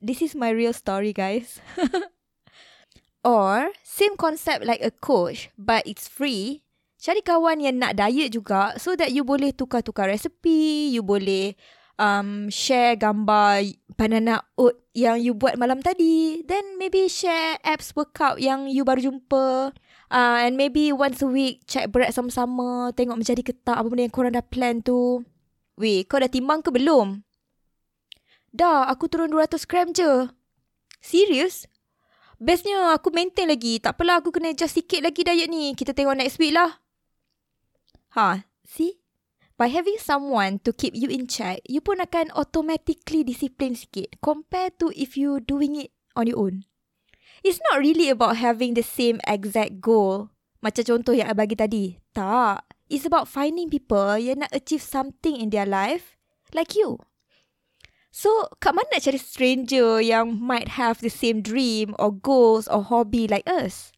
This 0.00 0.24
is 0.24 0.32
my 0.32 0.52
real 0.52 0.72
story 0.72 1.12
guys. 1.12 1.60
Or 3.26 3.74
same 3.82 4.14
concept 4.14 4.62
like 4.62 4.78
a 4.86 4.94
coach 4.94 5.50
but 5.58 5.82
it's 5.82 6.06
free. 6.06 6.62
Cari 7.02 7.26
kawan 7.26 7.58
yang 7.58 7.82
nak 7.82 7.98
diet 7.98 8.30
juga 8.30 8.78
so 8.78 8.94
that 8.94 9.10
you 9.10 9.26
boleh 9.26 9.50
tukar-tukar 9.50 10.06
resepi, 10.06 10.94
you 10.94 11.02
boleh 11.02 11.58
um, 11.98 12.46
share 12.48 12.94
gambar 12.94 13.66
banana 13.98 14.44
oat 14.54 14.78
yang 14.94 15.18
you 15.18 15.34
buat 15.34 15.58
malam 15.58 15.82
tadi. 15.82 16.46
Then 16.46 16.78
maybe 16.78 17.10
share 17.10 17.58
apps 17.66 17.92
workout 17.98 18.38
yang 18.38 18.70
you 18.70 18.86
baru 18.86 19.10
jumpa. 19.12 19.74
Uh, 20.06 20.38
and 20.46 20.54
maybe 20.54 20.94
once 20.94 21.18
a 21.18 21.28
week 21.28 21.66
check 21.66 21.90
berat 21.90 22.14
sama-sama. 22.14 22.94
Tengok 22.94 23.18
menjadi 23.18 23.42
ketak 23.42 23.74
apa 23.74 23.86
benda 23.90 24.06
yang 24.06 24.14
korang 24.14 24.32
dah 24.38 24.46
plan 24.46 24.78
tu. 24.80 25.26
Weh, 25.76 26.06
kau 26.08 26.22
dah 26.22 26.30
timbang 26.30 26.64
ke 26.64 26.72
belum? 26.72 27.26
Dah, 28.56 28.88
aku 28.88 29.12
turun 29.12 29.28
200 29.28 29.68
gram 29.68 29.92
je. 29.92 30.32
Serius? 31.04 31.68
Bestnya 32.36 32.92
aku 32.92 33.08
maintain 33.12 33.48
lagi. 33.48 33.80
Tak 33.80 33.96
apalah 33.96 34.20
aku 34.20 34.28
kena 34.28 34.52
adjust 34.52 34.76
sikit 34.76 35.00
lagi 35.00 35.24
diet 35.24 35.48
ni. 35.48 35.72
Kita 35.72 35.96
tengok 35.96 36.20
next 36.20 36.36
week 36.36 36.52
lah. 36.52 36.84
Ha, 38.12 38.44
see? 38.64 39.00
By 39.56 39.72
having 39.72 39.96
someone 39.96 40.60
to 40.68 40.76
keep 40.76 40.92
you 40.92 41.08
in 41.08 41.24
check, 41.24 41.64
you 41.64 41.80
pun 41.80 41.96
akan 41.96 42.28
automatically 42.36 43.24
disiplin 43.24 43.72
sikit 43.72 44.20
compared 44.20 44.76
to 44.76 44.92
if 44.92 45.16
you 45.16 45.40
doing 45.40 45.80
it 45.80 45.96
on 46.12 46.28
your 46.28 46.36
own. 46.36 46.68
It's 47.40 47.56
not 47.72 47.80
really 47.80 48.12
about 48.12 48.36
having 48.36 48.76
the 48.76 48.84
same 48.84 49.16
exact 49.24 49.80
goal. 49.80 50.28
Macam 50.60 50.84
contoh 50.84 51.16
yang 51.16 51.32
I 51.32 51.36
bagi 51.36 51.56
tadi. 51.56 51.96
Tak. 52.12 52.68
It's 52.92 53.08
about 53.08 53.32
finding 53.32 53.72
people 53.72 54.20
yang 54.20 54.44
nak 54.44 54.52
achieve 54.52 54.84
something 54.84 55.40
in 55.40 55.48
their 55.48 55.64
life 55.64 56.20
like 56.52 56.76
you. 56.76 57.00
So, 58.16 58.48
kat 58.64 58.72
mana 58.72 58.88
nak 58.96 59.04
cari 59.04 59.20
stranger 59.20 60.00
yang 60.00 60.40
might 60.40 60.80
have 60.80 61.04
the 61.04 61.12
same 61.12 61.44
dream 61.44 61.92
or 62.00 62.08
goals 62.08 62.64
or 62.64 62.80
hobby 62.80 63.28
like 63.28 63.44
us? 63.44 63.92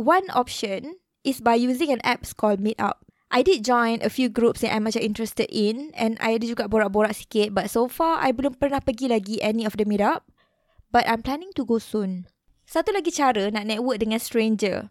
One 0.00 0.24
option 0.32 0.96
is 1.20 1.44
by 1.44 1.60
using 1.60 1.92
an 1.92 2.00
app 2.00 2.24
called 2.40 2.64
Meetup. 2.64 3.04
I 3.28 3.44
did 3.44 3.68
join 3.68 4.00
a 4.00 4.08
few 4.08 4.32
groups 4.32 4.64
yang 4.64 4.72
I 4.72 4.80
macam 4.80 5.04
interested 5.04 5.52
in 5.52 5.92
and 5.92 6.16
I 6.16 6.40
ada 6.40 6.48
juga 6.48 6.64
borak-borak 6.64 7.12
sikit 7.12 7.52
but 7.52 7.68
so 7.68 7.92
far 7.92 8.24
I 8.24 8.32
belum 8.32 8.56
pernah 8.56 8.80
pergi 8.80 9.12
lagi 9.12 9.36
any 9.44 9.68
of 9.68 9.76
the 9.76 9.84
meetup 9.84 10.24
but 10.88 11.04
I'm 11.04 11.20
planning 11.20 11.52
to 11.60 11.68
go 11.68 11.76
soon. 11.76 12.24
Satu 12.64 12.96
lagi 12.96 13.12
cara 13.12 13.52
nak 13.52 13.68
network 13.68 14.00
dengan 14.00 14.16
stranger. 14.16 14.88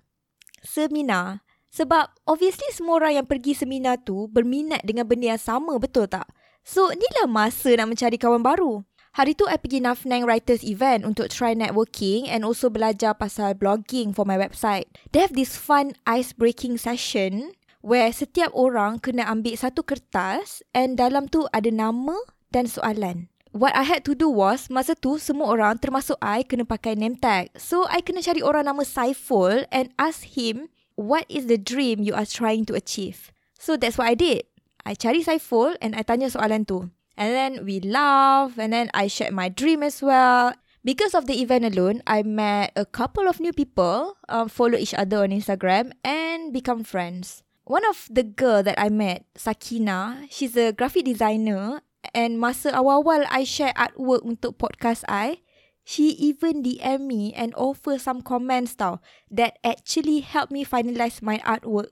Seminar. 0.62 1.42
Sebab 1.74 2.14
obviously 2.30 2.70
semua 2.70 3.02
orang 3.02 3.26
yang 3.26 3.28
pergi 3.28 3.58
seminar 3.58 4.06
tu 4.06 4.30
berminat 4.30 4.86
dengan 4.86 5.10
benda 5.10 5.34
yang 5.34 5.42
sama 5.42 5.82
betul 5.82 6.06
tak? 6.06 6.30
So 6.68 6.92
inilah 6.92 7.32
masa 7.32 7.80
nak 7.80 7.96
mencari 7.96 8.20
kawan 8.20 8.44
baru. 8.44 8.84
Hari 9.16 9.40
tu 9.40 9.48
I 9.48 9.56
pergi 9.56 9.80
Nafnang 9.80 10.28
Writers 10.28 10.68
Event 10.68 11.08
untuk 11.08 11.32
try 11.32 11.56
networking 11.56 12.28
and 12.28 12.44
also 12.44 12.68
belajar 12.68 13.16
pasal 13.16 13.56
blogging 13.56 14.12
for 14.12 14.28
my 14.28 14.36
website. 14.36 14.92
They 15.16 15.24
have 15.24 15.32
this 15.32 15.56
fun 15.56 15.96
ice 16.04 16.36
breaking 16.36 16.76
session 16.84 17.56
where 17.80 18.12
setiap 18.12 18.52
orang 18.52 19.00
kena 19.00 19.32
ambil 19.32 19.56
satu 19.56 19.88
kertas 19.88 20.60
and 20.76 21.00
dalam 21.00 21.32
tu 21.32 21.48
ada 21.56 21.72
nama 21.72 22.20
dan 22.52 22.68
soalan. 22.68 23.32
What 23.56 23.72
I 23.72 23.88
had 23.88 24.04
to 24.06 24.14
do 24.14 24.28
was, 24.28 24.68
masa 24.68 24.92
tu 24.94 25.24
semua 25.24 25.48
orang 25.48 25.80
termasuk 25.80 26.20
I 26.20 26.44
kena 26.44 26.68
pakai 26.68 27.00
name 27.00 27.16
tag. 27.16 27.48
So, 27.56 27.88
I 27.88 28.04
kena 28.04 28.22
cari 28.22 28.44
orang 28.44 28.68
nama 28.68 28.84
Saiful 28.84 29.66
and 29.72 29.90
ask 29.96 30.36
him, 30.36 30.68
what 31.00 31.24
is 31.32 31.48
the 31.48 31.58
dream 31.58 32.04
you 32.04 32.12
are 32.12 32.28
trying 32.28 32.68
to 32.70 32.78
achieve? 32.78 33.32
So, 33.56 33.80
that's 33.80 33.98
what 33.98 34.12
I 34.12 34.20
did. 34.20 34.46
I 34.88 34.96
cari 34.96 35.20
Saiful 35.20 35.76
and 35.84 35.92
I 36.00 36.08
tanya 36.08 36.32
soalan 36.32 36.64
tu. 36.64 36.88
And 37.20 37.30
then 37.36 37.52
we 37.68 37.84
laugh 37.84 38.56
and 38.56 38.72
then 38.72 38.88
I 38.96 39.12
shared 39.12 39.36
my 39.36 39.52
dream 39.52 39.84
as 39.84 40.00
well. 40.00 40.56
Because 40.88 41.12
of 41.12 41.28
the 41.28 41.44
event 41.44 41.68
alone, 41.68 42.00
I 42.08 42.24
met 42.24 42.72
a 42.80 42.88
couple 42.88 43.28
of 43.28 43.44
new 43.44 43.52
people, 43.52 44.16
um, 44.32 44.48
follow 44.48 44.80
each 44.80 44.96
other 44.96 45.28
on 45.28 45.36
Instagram 45.36 45.92
and 46.08 46.56
become 46.56 46.88
friends 46.88 47.44
one 47.68 47.84
of 47.84 48.08
the 48.10 48.24
girl 48.24 48.64
that 48.64 48.80
I 48.80 48.88
met, 48.88 49.28
Sakina, 49.36 50.24
she's 50.32 50.56
a 50.56 50.72
graphic 50.72 51.04
designer 51.04 51.84
and 52.16 52.40
masa 52.40 52.72
awal-awal 52.72 53.28
I 53.28 53.44
share 53.44 53.76
artwork 53.76 54.24
untuk 54.24 54.56
podcast 54.56 55.04
I, 55.12 55.44
she 55.84 56.16
even 56.16 56.64
DM 56.64 57.04
me 57.04 57.36
and 57.36 57.52
offer 57.60 58.00
some 58.00 58.24
comments 58.24 58.80
tau 58.80 59.04
that 59.28 59.60
actually 59.68 60.24
helped 60.24 60.52
me 60.52 60.64
finalize 60.64 61.20
my 61.20 61.44
artwork. 61.44 61.92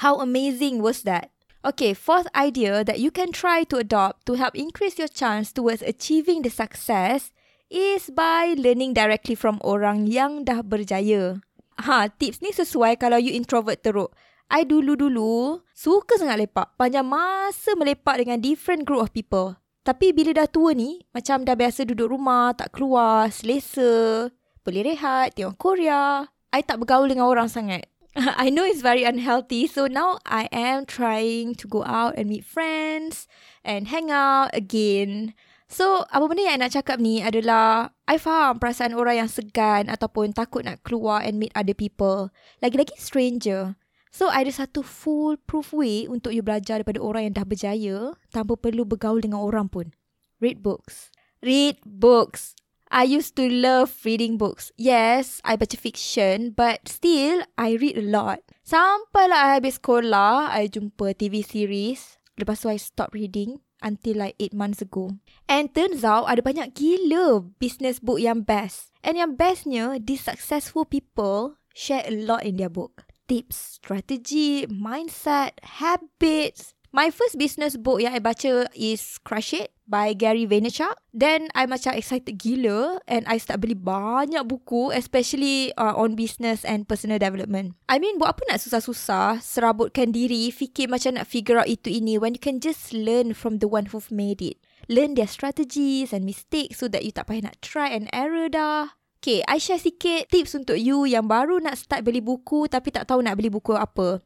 How 0.00 0.24
amazing 0.24 0.80
was 0.80 1.04
that? 1.04 1.33
Okay, 1.64 1.96
fourth 1.96 2.28
idea 2.36 2.84
that 2.84 3.00
you 3.00 3.08
can 3.08 3.32
try 3.32 3.64
to 3.72 3.80
adopt 3.80 4.28
to 4.28 4.36
help 4.36 4.52
increase 4.52 5.00
your 5.00 5.08
chance 5.08 5.48
towards 5.48 5.80
achieving 5.80 6.44
the 6.44 6.52
success 6.52 7.32
is 7.72 8.12
by 8.12 8.52
learning 8.60 8.92
directly 8.92 9.32
from 9.32 9.64
orang 9.64 10.04
yang 10.04 10.44
dah 10.44 10.60
berjaya. 10.60 11.40
Ha, 11.80 12.12
tips 12.20 12.44
ni 12.44 12.52
sesuai 12.52 13.00
kalau 13.00 13.16
you 13.16 13.32
introvert 13.32 13.80
teruk. 13.80 14.12
I 14.52 14.68
dulu-dulu 14.68 15.64
suka 15.72 16.20
sangat 16.20 16.44
lepak. 16.44 16.76
Panjang 16.76 17.08
masa 17.08 17.72
melepak 17.80 18.20
dengan 18.20 18.44
different 18.44 18.84
group 18.84 19.00
of 19.00 19.16
people. 19.16 19.56
Tapi 19.88 20.12
bila 20.12 20.36
dah 20.36 20.44
tua 20.44 20.76
ni, 20.76 21.00
macam 21.16 21.48
dah 21.48 21.56
biasa 21.56 21.88
duduk 21.88 22.12
rumah, 22.12 22.52
tak 22.52 22.76
keluar, 22.76 23.32
selesa, 23.32 24.28
boleh 24.60 24.84
rehat, 24.84 25.32
tengok 25.32 25.56
Korea. 25.56 26.28
I 26.52 26.60
tak 26.60 26.84
bergaul 26.84 27.08
dengan 27.08 27.24
orang 27.24 27.48
sangat. 27.48 27.88
I 28.38 28.50
know 28.50 28.62
it's 28.62 28.82
very 28.82 29.02
unhealthy. 29.02 29.66
So 29.66 29.86
now 29.90 30.22
I 30.22 30.46
am 30.54 30.86
trying 30.86 31.58
to 31.58 31.66
go 31.66 31.82
out 31.82 32.14
and 32.14 32.30
meet 32.30 32.46
friends 32.46 33.26
and 33.66 33.90
hang 33.90 34.10
out 34.10 34.54
again. 34.54 35.34
So, 35.64 36.06
apa 36.12 36.30
benda 36.30 36.46
yang 36.46 36.60
I 36.60 36.62
nak 36.62 36.76
cakap 36.76 37.02
ni 37.02 37.18
adalah 37.18 37.90
I 38.06 38.20
faham 38.20 38.62
perasaan 38.62 38.94
orang 38.94 39.26
yang 39.26 39.30
segan 39.32 39.90
ataupun 39.90 40.30
takut 40.30 40.62
nak 40.62 40.84
keluar 40.86 41.24
and 41.24 41.40
meet 41.40 41.50
other 41.56 41.74
people. 41.74 42.30
Lagi-lagi 42.62 42.94
stranger. 43.00 43.74
So, 44.14 44.30
ada 44.30 44.46
satu 44.54 44.86
full 44.86 45.34
proof 45.34 45.74
way 45.74 46.06
untuk 46.06 46.30
you 46.30 46.46
belajar 46.46 46.78
daripada 46.78 47.02
orang 47.02 47.26
yang 47.26 47.34
dah 47.34 47.46
berjaya 47.48 48.14
tanpa 48.30 48.54
perlu 48.54 48.86
bergaul 48.86 49.18
dengan 49.18 49.42
orang 49.42 49.66
pun. 49.66 49.90
Read 50.38 50.62
books. 50.62 51.10
Read 51.42 51.82
books. 51.82 52.54
I 52.94 53.02
used 53.02 53.34
to 53.42 53.50
love 53.50 53.90
reading 54.06 54.38
books. 54.38 54.70
Yes, 54.78 55.42
I 55.42 55.58
baca 55.58 55.74
fiction, 55.74 56.54
but 56.54 56.86
still, 56.86 57.42
I 57.58 57.74
read 57.74 57.98
a 57.98 58.06
lot. 58.06 58.46
Sampailah 58.62 59.34
I 59.34 59.48
habis 59.58 59.82
sekolah, 59.82 60.54
I 60.54 60.70
jumpa 60.70 61.18
TV 61.18 61.42
series. 61.42 62.22
Lepas 62.38 62.62
tu, 62.62 62.70
I 62.70 62.78
stop 62.78 63.10
reading 63.10 63.58
until 63.82 64.22
like 64.22 64.38
8 64.38 64.54
months 64.54 64.78
ago. 64.78 65.10
And 65.50 65.74
turns 65.74 66.06
out, 66.06 66.30
ada 66.30 66.38
banyak 66.38 66.78
gila 66.78 67.42
business 67.58 67.98
book 67.98 68.22
yang 68.22 68.46
best. 68.46 68.94
And 69.02 69.18
yang 69.18 69.34
bestnya, 69.34 69.98
these 69.98 70.22
successful 70.22 70.86
people 70.86 71.58
share 71.74 72.06
a 72.06 72.14
lot 72.14 72.46
in 72.46 72.62
their 72.62 72.70
book 72.70 73.10
tips, 73.26 73.80
strategy, 73.80 74.66
mindset, 74.70 75.58
habits. 75.80 76.73
My 76.94 77.10
first 77.10 77.34
business 77.42 77.74
book 77.74 77.98
yang 77.98 78.14
I 78.14 78.22
baca 78.22 78.70
is 78.70 79.18
Crush 79.26 79.50
It 79.50 79.74
by 79.82 80.14
Gary 80.14 80.46
Vaynerchuk. 80.46 80.94
Then 81.10 81.50
I 81.50 81.66
macam 81.66 81.90
excited 81.98 82.38
gila 82.38 83.02
and 83.10 83.26
I 83.26 83.42
start 83.42 83.66
beli 83.66 83.74
banyak 83.74 84.46
buku 84.46 84.94
especially 84.94 85.74
uh, 85.74 85.98
on 85.98 86.14
business 86.14 86.62
and 86.62 86.86
personal 86.86 87.18
development. 87.18 87.74
I 87.90 87.98
mean 87.98 88.22
buat 88.22 88.38
apa 88.38 88.46
nak 88.46 88.62
susah-susah 88.62 89.42
serabutkan 89.42 90.14
diri 90.14 90.54
fikir 90.54 90.86
macam 90.86 91.18
nak 91.18 91.26
figure 91.26 91.58
out 91.58 91.66
itu 91.66 91.90
ini 91.90 92.14
when 92.14 92.38
you 92.38 92.42
can 92.42 92.62
just 92.62 92.94
learn 92.94 93.34
from 93.34 93.58
the 93.58 93.66
one 93.66 93.90
who've 93.90 94.14
made 94.14 94.38
it. 94.38 94.62
Learn 94.86 95.18
their 95.18 95.26
strategies 95.26 96.14
and 96.14 96.22
mistakes 96.22 96.78
so 96.78 96.86
that 96.86 97.02
you 97.02 97.10
tak 97.10 97.26
payah 97.26 97.50
nak 97.50 97.58
try 97.58 97.90
and 97.90 98.06
error 98.14 98.46
dah. 98.46 98.94
Okay, 99.18 99.42
I 99.50 99.58
share 99.58 99.82
sikit 99.82 100.30
tips 100.30 100.54
untuk 100.54 100.78
you 100.78 101.10
yang 101.10 101.26
baru 101.26 101.58
nak 101.58 101.74
start 101.74 102.06
beli 102.06 102.22
buku 102.22 102.70
tapi 102.70 102.94
tak 102.94 103.10
tahu 103.10 103.18
nak 103.18 103.34
beli 103.34 103.50
buku 103.50 103.74
apa. 103.74 104.22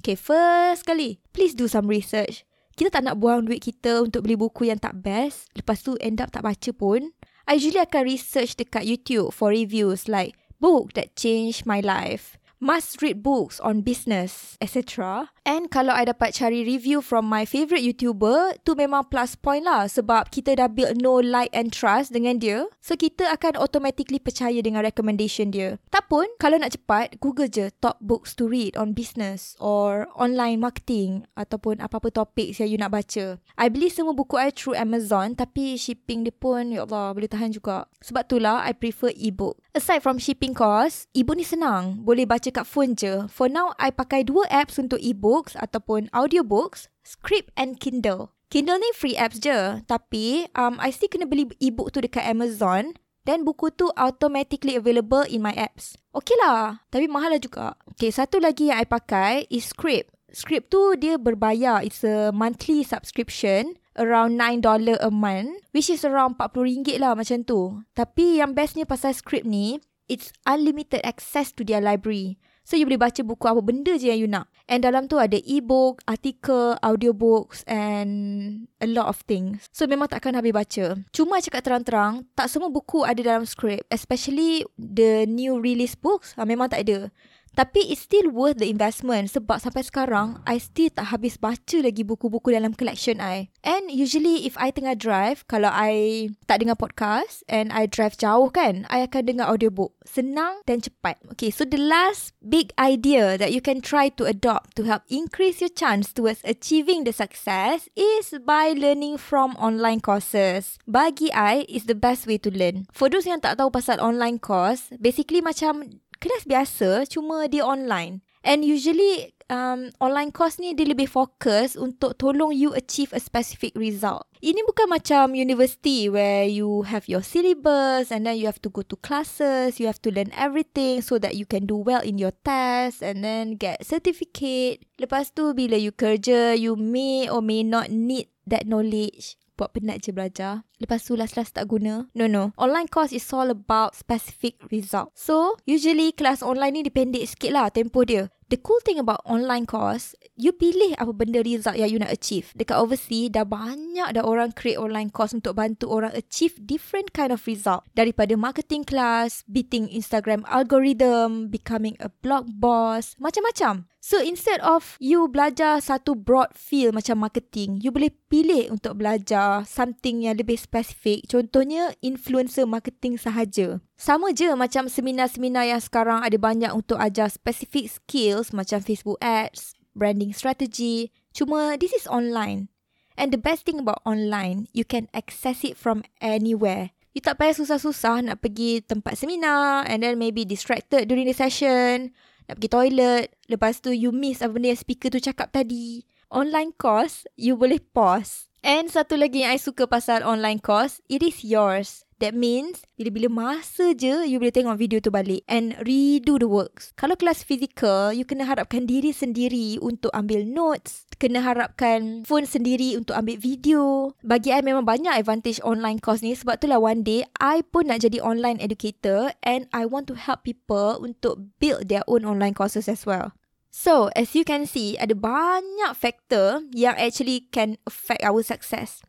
Okay, 0.00 0.16
first 0.16 0.88
kali, 0.88 1.20
please 1.36 1.52
do 1.52 1.68
some 1.68 1.84
research. 1.84 2.48
Kita 2.72 2.88
tak 2.88 3.04
nak 3.04 3.20
buang 3.20 3.44
duit 3.44 3.60
kita 3.60 4.00
untuk 4.00 4.24
beli 4.24 4.32
buku 4.32 4.72
yang 4.72 4.80
tak 4.80 4.96
best, 5.04 5.52
lepas 5.52 5.76
tu 5.84 5.92
end 6.00 6.24
up 6.24 6.32
tak 6.32 6.40
baca 6.40 6.72
pun. 6.72 7.12
I 7.44 7.60
usually 7.60 7.84
akan 7.84 8.08
research 8.08 8.56
dekat 8.56 8.88
YouTube 8.88 9.28
for 9.36 9.52
reviews 9.52 10.08
like 10.08 10.40
book 10.56 10.96
that 10.96 11.20
changed 11.20 11.68
my 11.68 11.84
life, 11.84 12.39
must 12.60 13.00
read 13.00 13.24
books 13.24 13.58
on 13.64 13.80
business, 13.80 14.60
etc. 14.60 15.26
And 15.48 15.72
kalau 15.72 15.96
I 15.96 16.04
dapat 16.04 16.36
cari 16.36 16.62
review 16.62 17.00
from 17.00 17.26
my 17.26 17.48
favourite 17.48 17.82
YouTuber, 17.82 18.60
tu 18.62 18.76
memang 18.76 19.08
plus 19.08 19.34
point 19.34 19.64
lah 19.64 19.88
sebab 19.88 20.28
kita 20.28 20.60
dah 20.60 20.68
build 20.68 21.00
no 21.00 21.18
like 21.18 21.50
and 21.56 21.72
trust 21.72 22.12
dengan 22.12 22.38
dia. 22.38 22.68
So 22.84 22.94
kita 22.94 23.32
akan 23.32 23.56
automatically 23.56 24.20
percaya 24.20 24.60
dengan 24.60 24.84
recommendation 24.84 25.50
dia. 25.50 25.80
Tak 25.88 26.12
pun, 26.12 26.28
kalau 26.36 26.60
nak 26.60 26.76
cepat, 26.76 27.16
Google 27.18 27.48
je 27.48 27.72
top 27.80 27.96
books 28.04 28.36
to 28.36 28.44
read 28.46 28.76
on 28.76 28.92
business 28.92 29.56
or 29.58 30.06
online 30.14 30.60
marketing 30.60 31.24
ataupun 31.34 31.80
apa-apa 31.80 32.12
topik 32.12 32.52
yang 32.60 32.68
you 32.68 32.78
nak 32.78 32.92
baca. 32.92 33.40
I 33.56 33.72
beli 33.72 33.88
semua 33.88 34.12
buku 34.12 34.36
I 34.36 34.52
through 34.52 34.76
Amazon 34.76 35.32
tapi 35.32 35.80
shipping 35.80 36.28
dia 36.28 36.36
pun, 36.36 36.76
ya 36.76 36.84
Allah, 36.84 37.16
boleh 37.16 37.26
tahan 37.26 37.56
juga. 37.56 37.88
Sebab 38.04 38.28
itulah 38.28 38.60
I 38.68 38.76
prefer 38.76 39.16
e-book. 39.16 39.56
Aside 39.72 40.04
from 40.04 40.20
shipping 40.20 40.52
cost, 40.52 41.08
e-book 41.16 41.40
ni 41.40 41.46
senang. 41.46 42.04
Boleh 42.04 42.28
baca 42.28 42.49
kat 42.52 42.68
phone 42.68 42.92
je. 42.92 43.24
For 43.32 43.48
now, 43.48 43.72
I 43.80 43.88
pakai 43.88 44.28
dua 44.28 44.44
apps 44.52 44.76
untuk 44.76 45.00
e-book 45.00 45.30
ebooks 45.30 45.54
ataupun 45.54 46.10
audiobooks, 46.10 46.90
Script 47.06 47.54
and 47.54 47.78
Kindle. 47.78 48.34
Kindle 48.50 48.82
ni 48.82 48.90
free 48.98 49.14
apps 49.14 49.38
je. 49.38 49.78
Tapi, 49.86 50.50
um, 50.58 50.76
I 50.82 50.90
still 50.90 51.06
kena 51.06 51.30
beli 51.30 51.46
ebook 51.62 51.94
tu 51.94 52.02
dekat 52.02 52.26
Amazon. 52.26 52.98
Dan 53.22 53.44
buku 53.46 53.70
tu 53.76 53.92
automatically 53.94 54.74
available 54.74 55.22
in 55.28 55.44
my 55.44 55.54
apps. 55.54 55.94
Okay 56.10 56.34
lah. 56.40 56.82
Tapi 56.90 57.06
mahal 57.06 57.36
lah 57.36 57.38
juga. 57.38 57.78
Okay, 57.94 58.10
satu 58.10 58.40
lagi 58.42 58.72
yang 58.72 58.82
I 58.82 58.88
pakai 58.88 59.46
is 59.52 59.70
Script. 59.70 60.10
Script 60.32 60.72
tu 60.72 60.96
dia 60.98 61.20
berbayar. 61.20 61.84
It's 61.84 62.02
a 62.02 62.34
monthly 62.34 62.82
subscription. 62.82 63.78
Around 64.00 64.40
$9 64.40 64.98
a 64.98 65.12
month. 65.12 65.62
Which 65.76 65.92
is 65.92 66.02
around 66.02 66.40
RM40 66.40 66.96
lah 66.96 67.12
macam 67.12 67.44
tu. 67.44 67.84
Tapi 67.92 68.40
yang 68.40 68.56
bestnya 68.56 68.88
pasal 68.88 69.12
Script 69.12 69.44
ni, 69.44 69.78
it's 70.10 70.34
unlimited 70.44 71.00
access 71.06 71.54
to 71.54 71.62
their 71.62 71.78
library. 71.78 72.42
So 72.70 72.78
you 72.78 72.86
boleh 72.86 73.02
baca 73.02 73.18
buku 73.26 73.50
apa 73.50 73.58
benda 73.66 73.98
je 73.98 74.14
yang 74.14 74.20
you 74.22 74.30
nak. 74.30 74.46
And 74.70 74.86
dalam 74.86 75.10
tu 75.10 75.18
ada 75.18 75.34
e-book, 75.42 76.06
artikel, 76.06 76.78
audiobooks 76.86 77.66
and 77.66 78.70
a 78.78 78.86
lot 78.86 79.10
of 79.10 79.18
things. 79.26 79.66
So 79.74 79.90
memang 79.90 80.06
takkan 80.06 80.38
habis 80.38 80.54
baca. 80.54 80.94
Cuma 81.10 81.42
cakap 81.42 81.66
terang-terang, 81.66 82.30
tak 82.38 82.46
semua 82.46 82.70
buku 82.70 83.02
ada 83.02 83.18
dalam 83.18 83.42
script. 83.42 83.90
Especially 83.90 84.62
the 84.78 85.26
new 85.26 85.58
release 85.58 85.98
books, 85.98 86.38
ah, 86.38 86.46
memang 86.46 86.70
tak 86.70 86.86
ada. 86.86 87.10
Tapi 87.54 87.90
it's 87.90 88.06
still 88.06 88.30
worth 88.30 88.62
the 88.62 88.70
investment 88.70 89.30
sebab 89.34 89.58
sampai 89.58 89.82
sekarang 89.82 90.40
I 90.46 90.62
still 90.62 90.88
tak 90.88 91.12
habis 91.12 91.36
baca 91.36 91.78
lagi 91.82 92.06
buku-buku 92.06 92.54
dalam 92.54 92.72
collection 92.72 93.18
I. 93.18 93.50
And 93.66 93.90
usually 93.90 94.46
if 94.46 94.56
I 94.56 94.72
tengah 94.72 94.96
drive, 94.96 95.44
kalau 95.50 95.68
I 95.68 96.30
tak 96.46 96.64
dengar 96.64 96.78
podcast 96.78 97.44
and 97.50 97.74
I 97.74 97.90
drive 97.90 98.16
jauh 98.16 98.48
kan, 98.54 98.86
I 98.88 99.04
akan 99.04 99.34
dengar 99.34 99.50
audiobook. 99.50 99.92
Senang 100.06 100.62
dan 100.64 100.80
cepat. 100.80 101.20
Okay, 101.36 101.52
so 101.52 101.66
the 101.66 101.80
last 101.80 102.32
big 102.40 102.72
idea 102.80 103.36
that 103.36 103.52
you 103.52 103.60
can 103.60 103.82
try 103.82 104.08
to 104.14 104.24
adopt 104.24 104.78
to 104.78 104.88
help 104.88 105.04
increase 105.10 105.60
your 105.60 105.72
chance 105.72 106.14
towards 106.14 106.40
achieving 106.46 107.04
the 107.04 107.12
success 107.12 107.90
is 107.98 108.32
by 108.46 108.72
learning 108.72 109.20
from 109.20 109.58
online 109.60 110.00
courses. 110.00 110.80
Bagi 110.88 111.28
I, 111.34 111.68
is 111.68 111.84
the 111.84 111.98
best 111.98 112.24
way 112.24 112.38
to 112.40 112.50
learn. 112.50 112.88
For 112.94 113.12
those 113.12 113.28
yang 113.28 113.44
tak 113.44 113.60
tahu 113.60 113.68
pasal 113.74 114.00
online 114.00 114.40
course, 114.40 114.88
basically 114.96 115.44
macam 115.44 116.00
kelas 116.20 116.44
biasa 116.44 117.08
cuma 117.08 117.48
dia 117.48 117.64
online. 117.64 118.20
And 118.40 118.64
usually 118.64 119.36
um, 119.52 119.92
online 120.00 120.32
course 120.32 120.56
ni 120.56 120.72
dia 120.72 120.88
lebih 120.88 121.12
fokus 121.12 121.76
untuk 121.76 122.16
tolong 122.16 122.56
you 122.56 122.72
achieve 122.72 123.12
a 123.12 123.20
specific 123.20 123.76
result. 123.76 124.24
Ini 124.40 124.64
bukan 124.64 124.88
macam 124.88 125.36
university 125.36 126.08
where 126.08 126.48
you 126.48 126.88
have 126.88 127.04
your 127.04 127.20
syllabus 127.20 128.08
and 128.08 128.24
then 128.24 128.40
you 128.40 128.48
have 128.48 128.56
to 128.64 128.72
go 128.72 128.80
to 128.80 128.96
classes, 129.04 129.76
you 129.76 129.84
have 129.84 130.00
to 130.00 130.08
learn 130.08 130.32
everything 130.32 131.04
so 131.04 131.20
that 131.20 131.36
you 131.36 131.44
can 131.44 131.68
do 131.68 131.76
well 131.76 132.00
in 132.00 132.16
your 132.16 132.32
test 132.40 133.04
and 133.04 133.20
then 133.20 133.60
get 133.60 133.84
certificate. 133.84 134.80
Lepas 134.96 135.36
tu 135.36 135.52
bila 135.52 135.76
you 135.76 135.92
kerja, 135.92 136.56
you 136.56 136.72
may 136.80 137.28
or 137.28 137.44
may 137.44 137.60
not 137.60 137.92
need 137.92 138.32
that 138.48 138.64
knowledge 138.64 139.39
buat 139.60 139.76
penat 139.76 140.00
je 140.00 140.16
belajar. 140.16 140.64
Lepas 140.80 141.04
tu 141.04 141.12
last-last 141.12 141.60
tak 141.60 141.68
guna. 141.68 142.08
No, 142.16 142.24
no. 142.24 142.56
Online 142.56 142.88
course 142.88 143.12
is 143.12 143.28
all 143.36 143.52
about 143.52 143.92
specific 143.92 144.56
result. 144.72 145.12
So, 145.12 145.60
usually 145.68 146.16
kelas 146.16 146.40
online 146.40 146.80
ni 146.80 146.82
dipendek 146.88 147.28
sikit 147.28 147.52
lah 147.52 147.68
tempo 147.68 148.08
dia. 148.08 148.32
The 148.50 148.58
cool 148.58 148.82
thing 148.82 148.98
about 148.98 149.22
online 149.22 149.62
course, 149.62 150.18
you 150.34 150.50
pilih 150.50 150.98
apa 150.98 151.14
benda 151.14 151.38
result 151.38 151.78
yang 151.78 151.86
you 151.86 152.02
nak 152.02 152.10
achieve. 152.10 152.50
Dekat 152.58 152.82
overseas, 152.82 153.30
dah 153.30 153.46
banyak 153.46 154.10
dah 154.10 154.26
orang 154.26 154.50
create 154.50 154.74
online 154.74 155.14
course 155.14 155.30
untuk 155.30 155.54
bantu 155.54 155.86
orang 155.86 156.10
achieve 156.18 156.58
different 156.58 157.14
kind 157.14 157.30
of 157.30 157.46
result. 157.46 157.86
Daripada 157.94 158.34
marketing 158.34 158.82
class, 158.82 159.46
beating 159.46 159.86
Instagram 159.86 160.42
algorithm, 160.50 161.46
becoming 161.46 161.94
a 162.02 162.10
blog 162.10 162.50
boss, 162.58 163.14
macam-macam. 163.22 163.89
So 164.00 164.16
instead 164.16 164.64
of 164.64 164.96
you 164.96 165.28
belajar 165.28 165.76
satu 165.84 166.16
broad 166.16 166.56
field 166.56 166.96
macam 166.96 167.20
marketing, 167.20 167.84
you 167.84 167.92
boleh 167.92 168.08
pilih 168.32 168.72
untuk 168.72 168.96
belajar 168.96 169.60
something 169.68 170.24
yang 170.24 170.40
lebih 170.40 170.56
spesifik. 170.56 171.28
Contohnya 171.28 171.92
influencer 172.00 172.64
marketing 172.64 173.20
sahaja. 173.20 173.84
Sama 174.00 174.32
je 174.32 174.56
macam 174.56 174.88
seminar-seminar 174.88 175.68
yang 175.68 175.84
sekarang 175.84 176.24
ada 176.24 176.40
banyak 176.40 176.72
untuk 176.72 176.96
ajar 176.96 177.28
specific 177.28 177.92
skills 177.92 178.56
macam 178.56 178.80
Facebook 178.80 179.20
ads, 179.20 179.76
branding 179.92 180.32
strategy. 180.32 181.12
Cuma 181.36 181.76
this 181.76 181.92
is 181.92 182.08
online. 182.08 182.72
And 183.20 183.36
the 183.36 183.40
best 183.42 183.68
thing 183.68 183.84
about 183.84 184.00
online, 184.08 184.72
you 184.72 184.88
can 184.88 185.12
access 185.12 185.60
it 185.60 185.76
from 185.76 186.08
anywhere. 186.24 186.96
You 187.12 187.20
tak 187.20 187.36
payah 187.36 187.52
susah-susah 187.52 188.32
nak 188.32 188.40
pergi 188.40 188.80
tempat 188.80 189.20
seminar 189.20 189.84
and 189.84 190.00
then 190.00 190.16
maybe 190.16 190.48
distracted 190.48 191.04
during 191.04 191.28
the 191.28 191.36
session. 191.36 192.16
Nak 192.50 192.58
pergi 192.58 192.74
toilet. 192.74 193.26
Lepas 193.46 193.78
tu 193.78 193.94
you 193.94 194.10
miss 194.10 194.42
apa 194.42 194.58
benda 194.58 194.74
yang 194.74 194.82
speaker 194.82 195.06
tu 195.06 195.22
cakap 195.22 195.54
tadi. 195.54 196.02
Online 196.34 196.74
course, 196.74 197.22
you 197.38 197.54
boleh 197.54 197.78
pause. 197.94 198.50
And 198.66 198.90
satu 198.90 199.14
lagi 199.14 199.46
yang 199.46 199.54
I 199.54 199.62
suka 199.62 199.86
pasal 199.86 200.26
online 200.26 200.58
course, 200.58 200.98
it 201.06 201.22
is 201.22 201.46
yours. 201.46 202.02
That 202.20 202.36
means 202.36 202.84
bila-bila 203.00 203.32
masa 203.32 203.96
je 203.96 204.28
you 204.28 204.36
boleh 204.36 204.52
tengok 204.52 204.76
video 204.76 205.00
tu 205.00 205.08
balik 205.08 205.40
and 205.48 205.72
redo 205.80 206.36
the 206.36 206.44
works. 206.44 206.92
Kalau 207.00 207.16
kelas 207.16 207.40
physical, 207.40 208.12
you 208.12 208.28
kena 208.28 208.44
harapkan 208.44 208.84
diri 208.84 209.08
sendiri 209.08 209.80
untuk 209.80 210.12
ambil 210.12 210.44
notes, 210.44 211.08
kena 211.16 211.40
harapkan 211.40 212.20
phone 212.28 212.44
sendiri 212.44 212.92
untuk 213.00 213.16
ambil 213.16 213.40
video. 213.40 214.12
Bagi 214.20 214.52
I 214.52 214.60
memang 214.60 214.84
banyak 214.84 215.16
advantage 215.16 215.64
online 215.64 215.96
course 215.96 216.20
ni 216.20 216.36
sebab 216.36 216.60
itulah 216.60 216.76
one 216.76 217.00
day 217.00 217.24
I 217.40 217.64
pun 217.64 217.88
nak 217.88 218.04
jadi 218.04 218.20
online 218.20 218.60
educator 218.60 219.32
and 219.40 219.64
I 219.72 219.88
want 219.88 220.04
to 220.12 220.14
help 220.20 220.44
people 220.44 221.00
untuk 221.00 221.56
build 221.56 221.88
their 221.88 222.04
own 222.04 222.28
online 222.28 222.52
courses 222.52 222.84
as 222.84 223.08
well. 223.08 223.32
So, 223.72 224.12
as 224.12 224.36
you 224.36 224.44
can 224.44 224.68
see, 224.68 225.00
ada 225.00 225.16
banyak 225.16 225.96
factor 225.96 226.68
yang 226.76 227.00
actually 227.00 227.48
can 227.48 227.80
affect 227.88 228.20
our 228.20 228.44
success. 228.44 229.00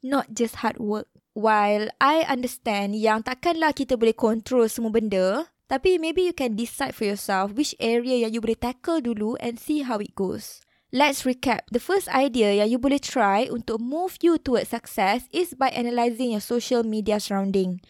Not 0.00 0.32
just 0.32 0.64
hard 0.64 0.80
work. 0.80 1.13
While 1.34 1.90
I 1.98 2.22
understand 2.30 2.94
yang 2.94 3.26
takkanlah 3.26 3.74
kita 3.74 3.98
boleh 3.98 4.14
control 4.14 4.70
semua 4.70 4.94
benda, 4.94 5.50
tapi 5.66 5.98
maybe 5.98 6.22
you 6.22 6.34
can 6.36 6.54
decide 6.54 6.94
for 6.94 7.10
yourself 7.10 7.58
which 7.58 7.74
area 7.82 8.22
yang 8.22 8.30
you 8.30 8.38
boleh 8.38 8.54
tackle 8.54 9.02
dulu 9.02 9.34
and 9.42 9.58
see 9.58 9.82
how 9.82 9.98
it 9.98 10.14
goes. 10.14 10.62
Let's 10.94 11.26
recap. 11.26 11.66
The 11.74 11.82
first 11.82 12.06
idea 12.14 12.54
yang 12.62 12.70
you 12.70 12.78
boleh 12.78 13.02
try 13.02 13.50
untuk 13.50 13.82
move 13.82 14.14
you 14.22 14.38
towards 14.38 14.70
success 14.70 15.26
is 15.34 15.58
by 15.58 15.74
analysing 15.74 16.38
your 16.38 16.44
social 16.44 16.86
media 16.86 17.18
surrounding. 17.18 17.82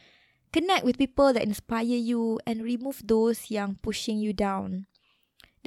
Connect 0.49 0.89
with 0.89 0.97
people 0.97 1.37
that 1.37 1.45
inspire 1.45 2.01
you 2.01 2.41
and 2.49 2.65
remove 2.65 3.05
those 3.05 3.53
yang 3.53 3.77
pushing 3.85 4.17
you 4.17 4.33
down. 4.33 4.89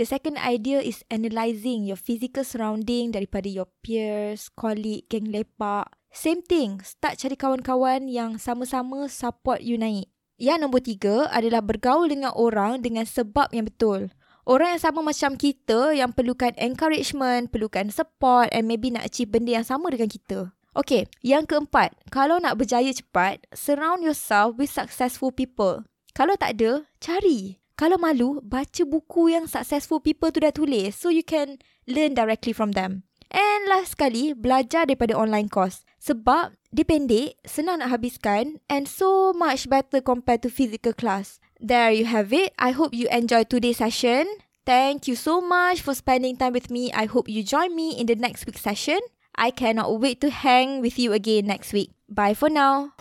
The 0.01 0.09
second 0.09 0.41
idea 0.41 0.81
is 0.81 1.05
analysing 1.13 1.85
your 1.85 1.97
physical 2.01 2.41
surrounding 2.41 3.13
daripada 3.13 3.49
your 3.49 3.69
peers, 3.85 4.49
colleague, 4.49 5.05
geng 5.05 5.29
lepak, 5.29 5.93
Same 6.13 6.41
thing, 6.41 6.81
start 6.83 7.19
cari 7.19 7.35
kawan-kawan 7.37 8.09
yang 8.09 8.41
sama-sama 8.41 9.07
support 9.11 9.61
you 9.61 9.77
naik. 9.77 10.09
Yang 10.37 10.57
nombor 10.61 10.81
tiga 10.85 11.15
adalah 11.33 11.65
bergaul 11.65 12.09
dengan 12.09 12.29
orang 12.37 12.85
dengan 12.85 13.09
sebab 13.09 13.49
yang 13.49 13.65
betul. 13.65 14.13
Orang 14.47 14.77
yang 14.77 14.83
sama 14.83 15.03
macam 15.03 15.35
kita 15.35 15.91
yang 15.91 16.15
perlukan 16.15 16.55
encouragement, 16.55 17.51
perlukan 17.51 17.89
support 17.89 18.47
and 18.53 18.69
maybe 18.69 18.93
nak 18.93 19.09
achieve 19.09 19.33
benda 19.33 19.59
yang 19.59 19.67
sama 19.67 19.91
dengan 19.91 20.07
kita. 20.07 20.55
Okay, 20.77 21.09
yang 21.25 21.49
keempat, 21.49 21.97
kalau 22.13 22.37
nak 22.37 22.61
berjaya 22.61 22.93
cepat, 22.93 23.41
surround 23.49 24.05
yourself 24.05 24.53
with 24.61 24.69
successful 24.69 25.33
people. 25.33 25.81
Kalau 26.13 26.37
tak 26.37 26.61
ada, 26.61 26.85
cari. 27.01 27.57
Kalau 27.73 27.97
malu, 27.97 28.37
baca 28.45 28.85
buku 28.85 29.33
yang 29.33 29.49
successful 29.49 29.97
people 29.97 30.29
tu 30.29 30.37
dah 30.37 30.53
tulis 30.53 30.93
so 30.93 31.09
you 31.09 31.25
can 31.25 31.57
learn 31.89 32.13
directly 32.13 32.53
from 32.53 32.77
them. 32.77 33.09
And 33.33 33.65
last 33.65 33.97
sekali, 33.97 34.37
belajar 34.37 34.85
daripada 34.85 35.17
online 35.17 35.49
course. 35.49 35.86
Sebab 36.07 36.55
dia 36.71 36.87
pendek, 36.87 37.35
senang 37.43 37.83
nak 37.83 37.91
habiskan 37.91 38.63
and 38.71 38.87
so 38.87 39.35
much 39.35 39.67
better 39.67 39.99
compared 39.99 40.39
to 40.39 40.47
physical 40.47 40.95
class. 40.95 41.43
There 41.59 41.91
you 41.91 42.07
have 42.07 42.31
it. 42.31 42.55
I 42.55 42.71
hope 42.71 42.95
you 42.95 43.11
enjoy 43.11 43.43
today's 43.43 43.83
session. 43.83 44.23
Thank 44.63 45.11
you 45.11 45.19
so 45.19 45.43
much 45.43 45.83
for 45.83 45.91
spending 45.91 46.39
time 46.39 46.55
with 46.55 46.71
me. 46.71 46.95
I 46.95 47.11
hope 47.11 47.27
you 47.27 47.43
join 47.43 47.75
me 47.75 47.99
in 47.99 48.07
the 48.07 48.15
next 48.15 48.47
week's 48.47 48.63
session. 48.63 49.03
I 49.35 49.51
cannot 49.51 49.91
wait 49.99 50.23
to 50.23 50.31
hang 50.31 50.79
with 50.79 50.95
you 50.95 51.11
again 51.11 51.51
next 51.51 51.75
week. 51.75 51.91
Bye 52.07 52.35
for 52.35 52.47
now. 52.47 52.95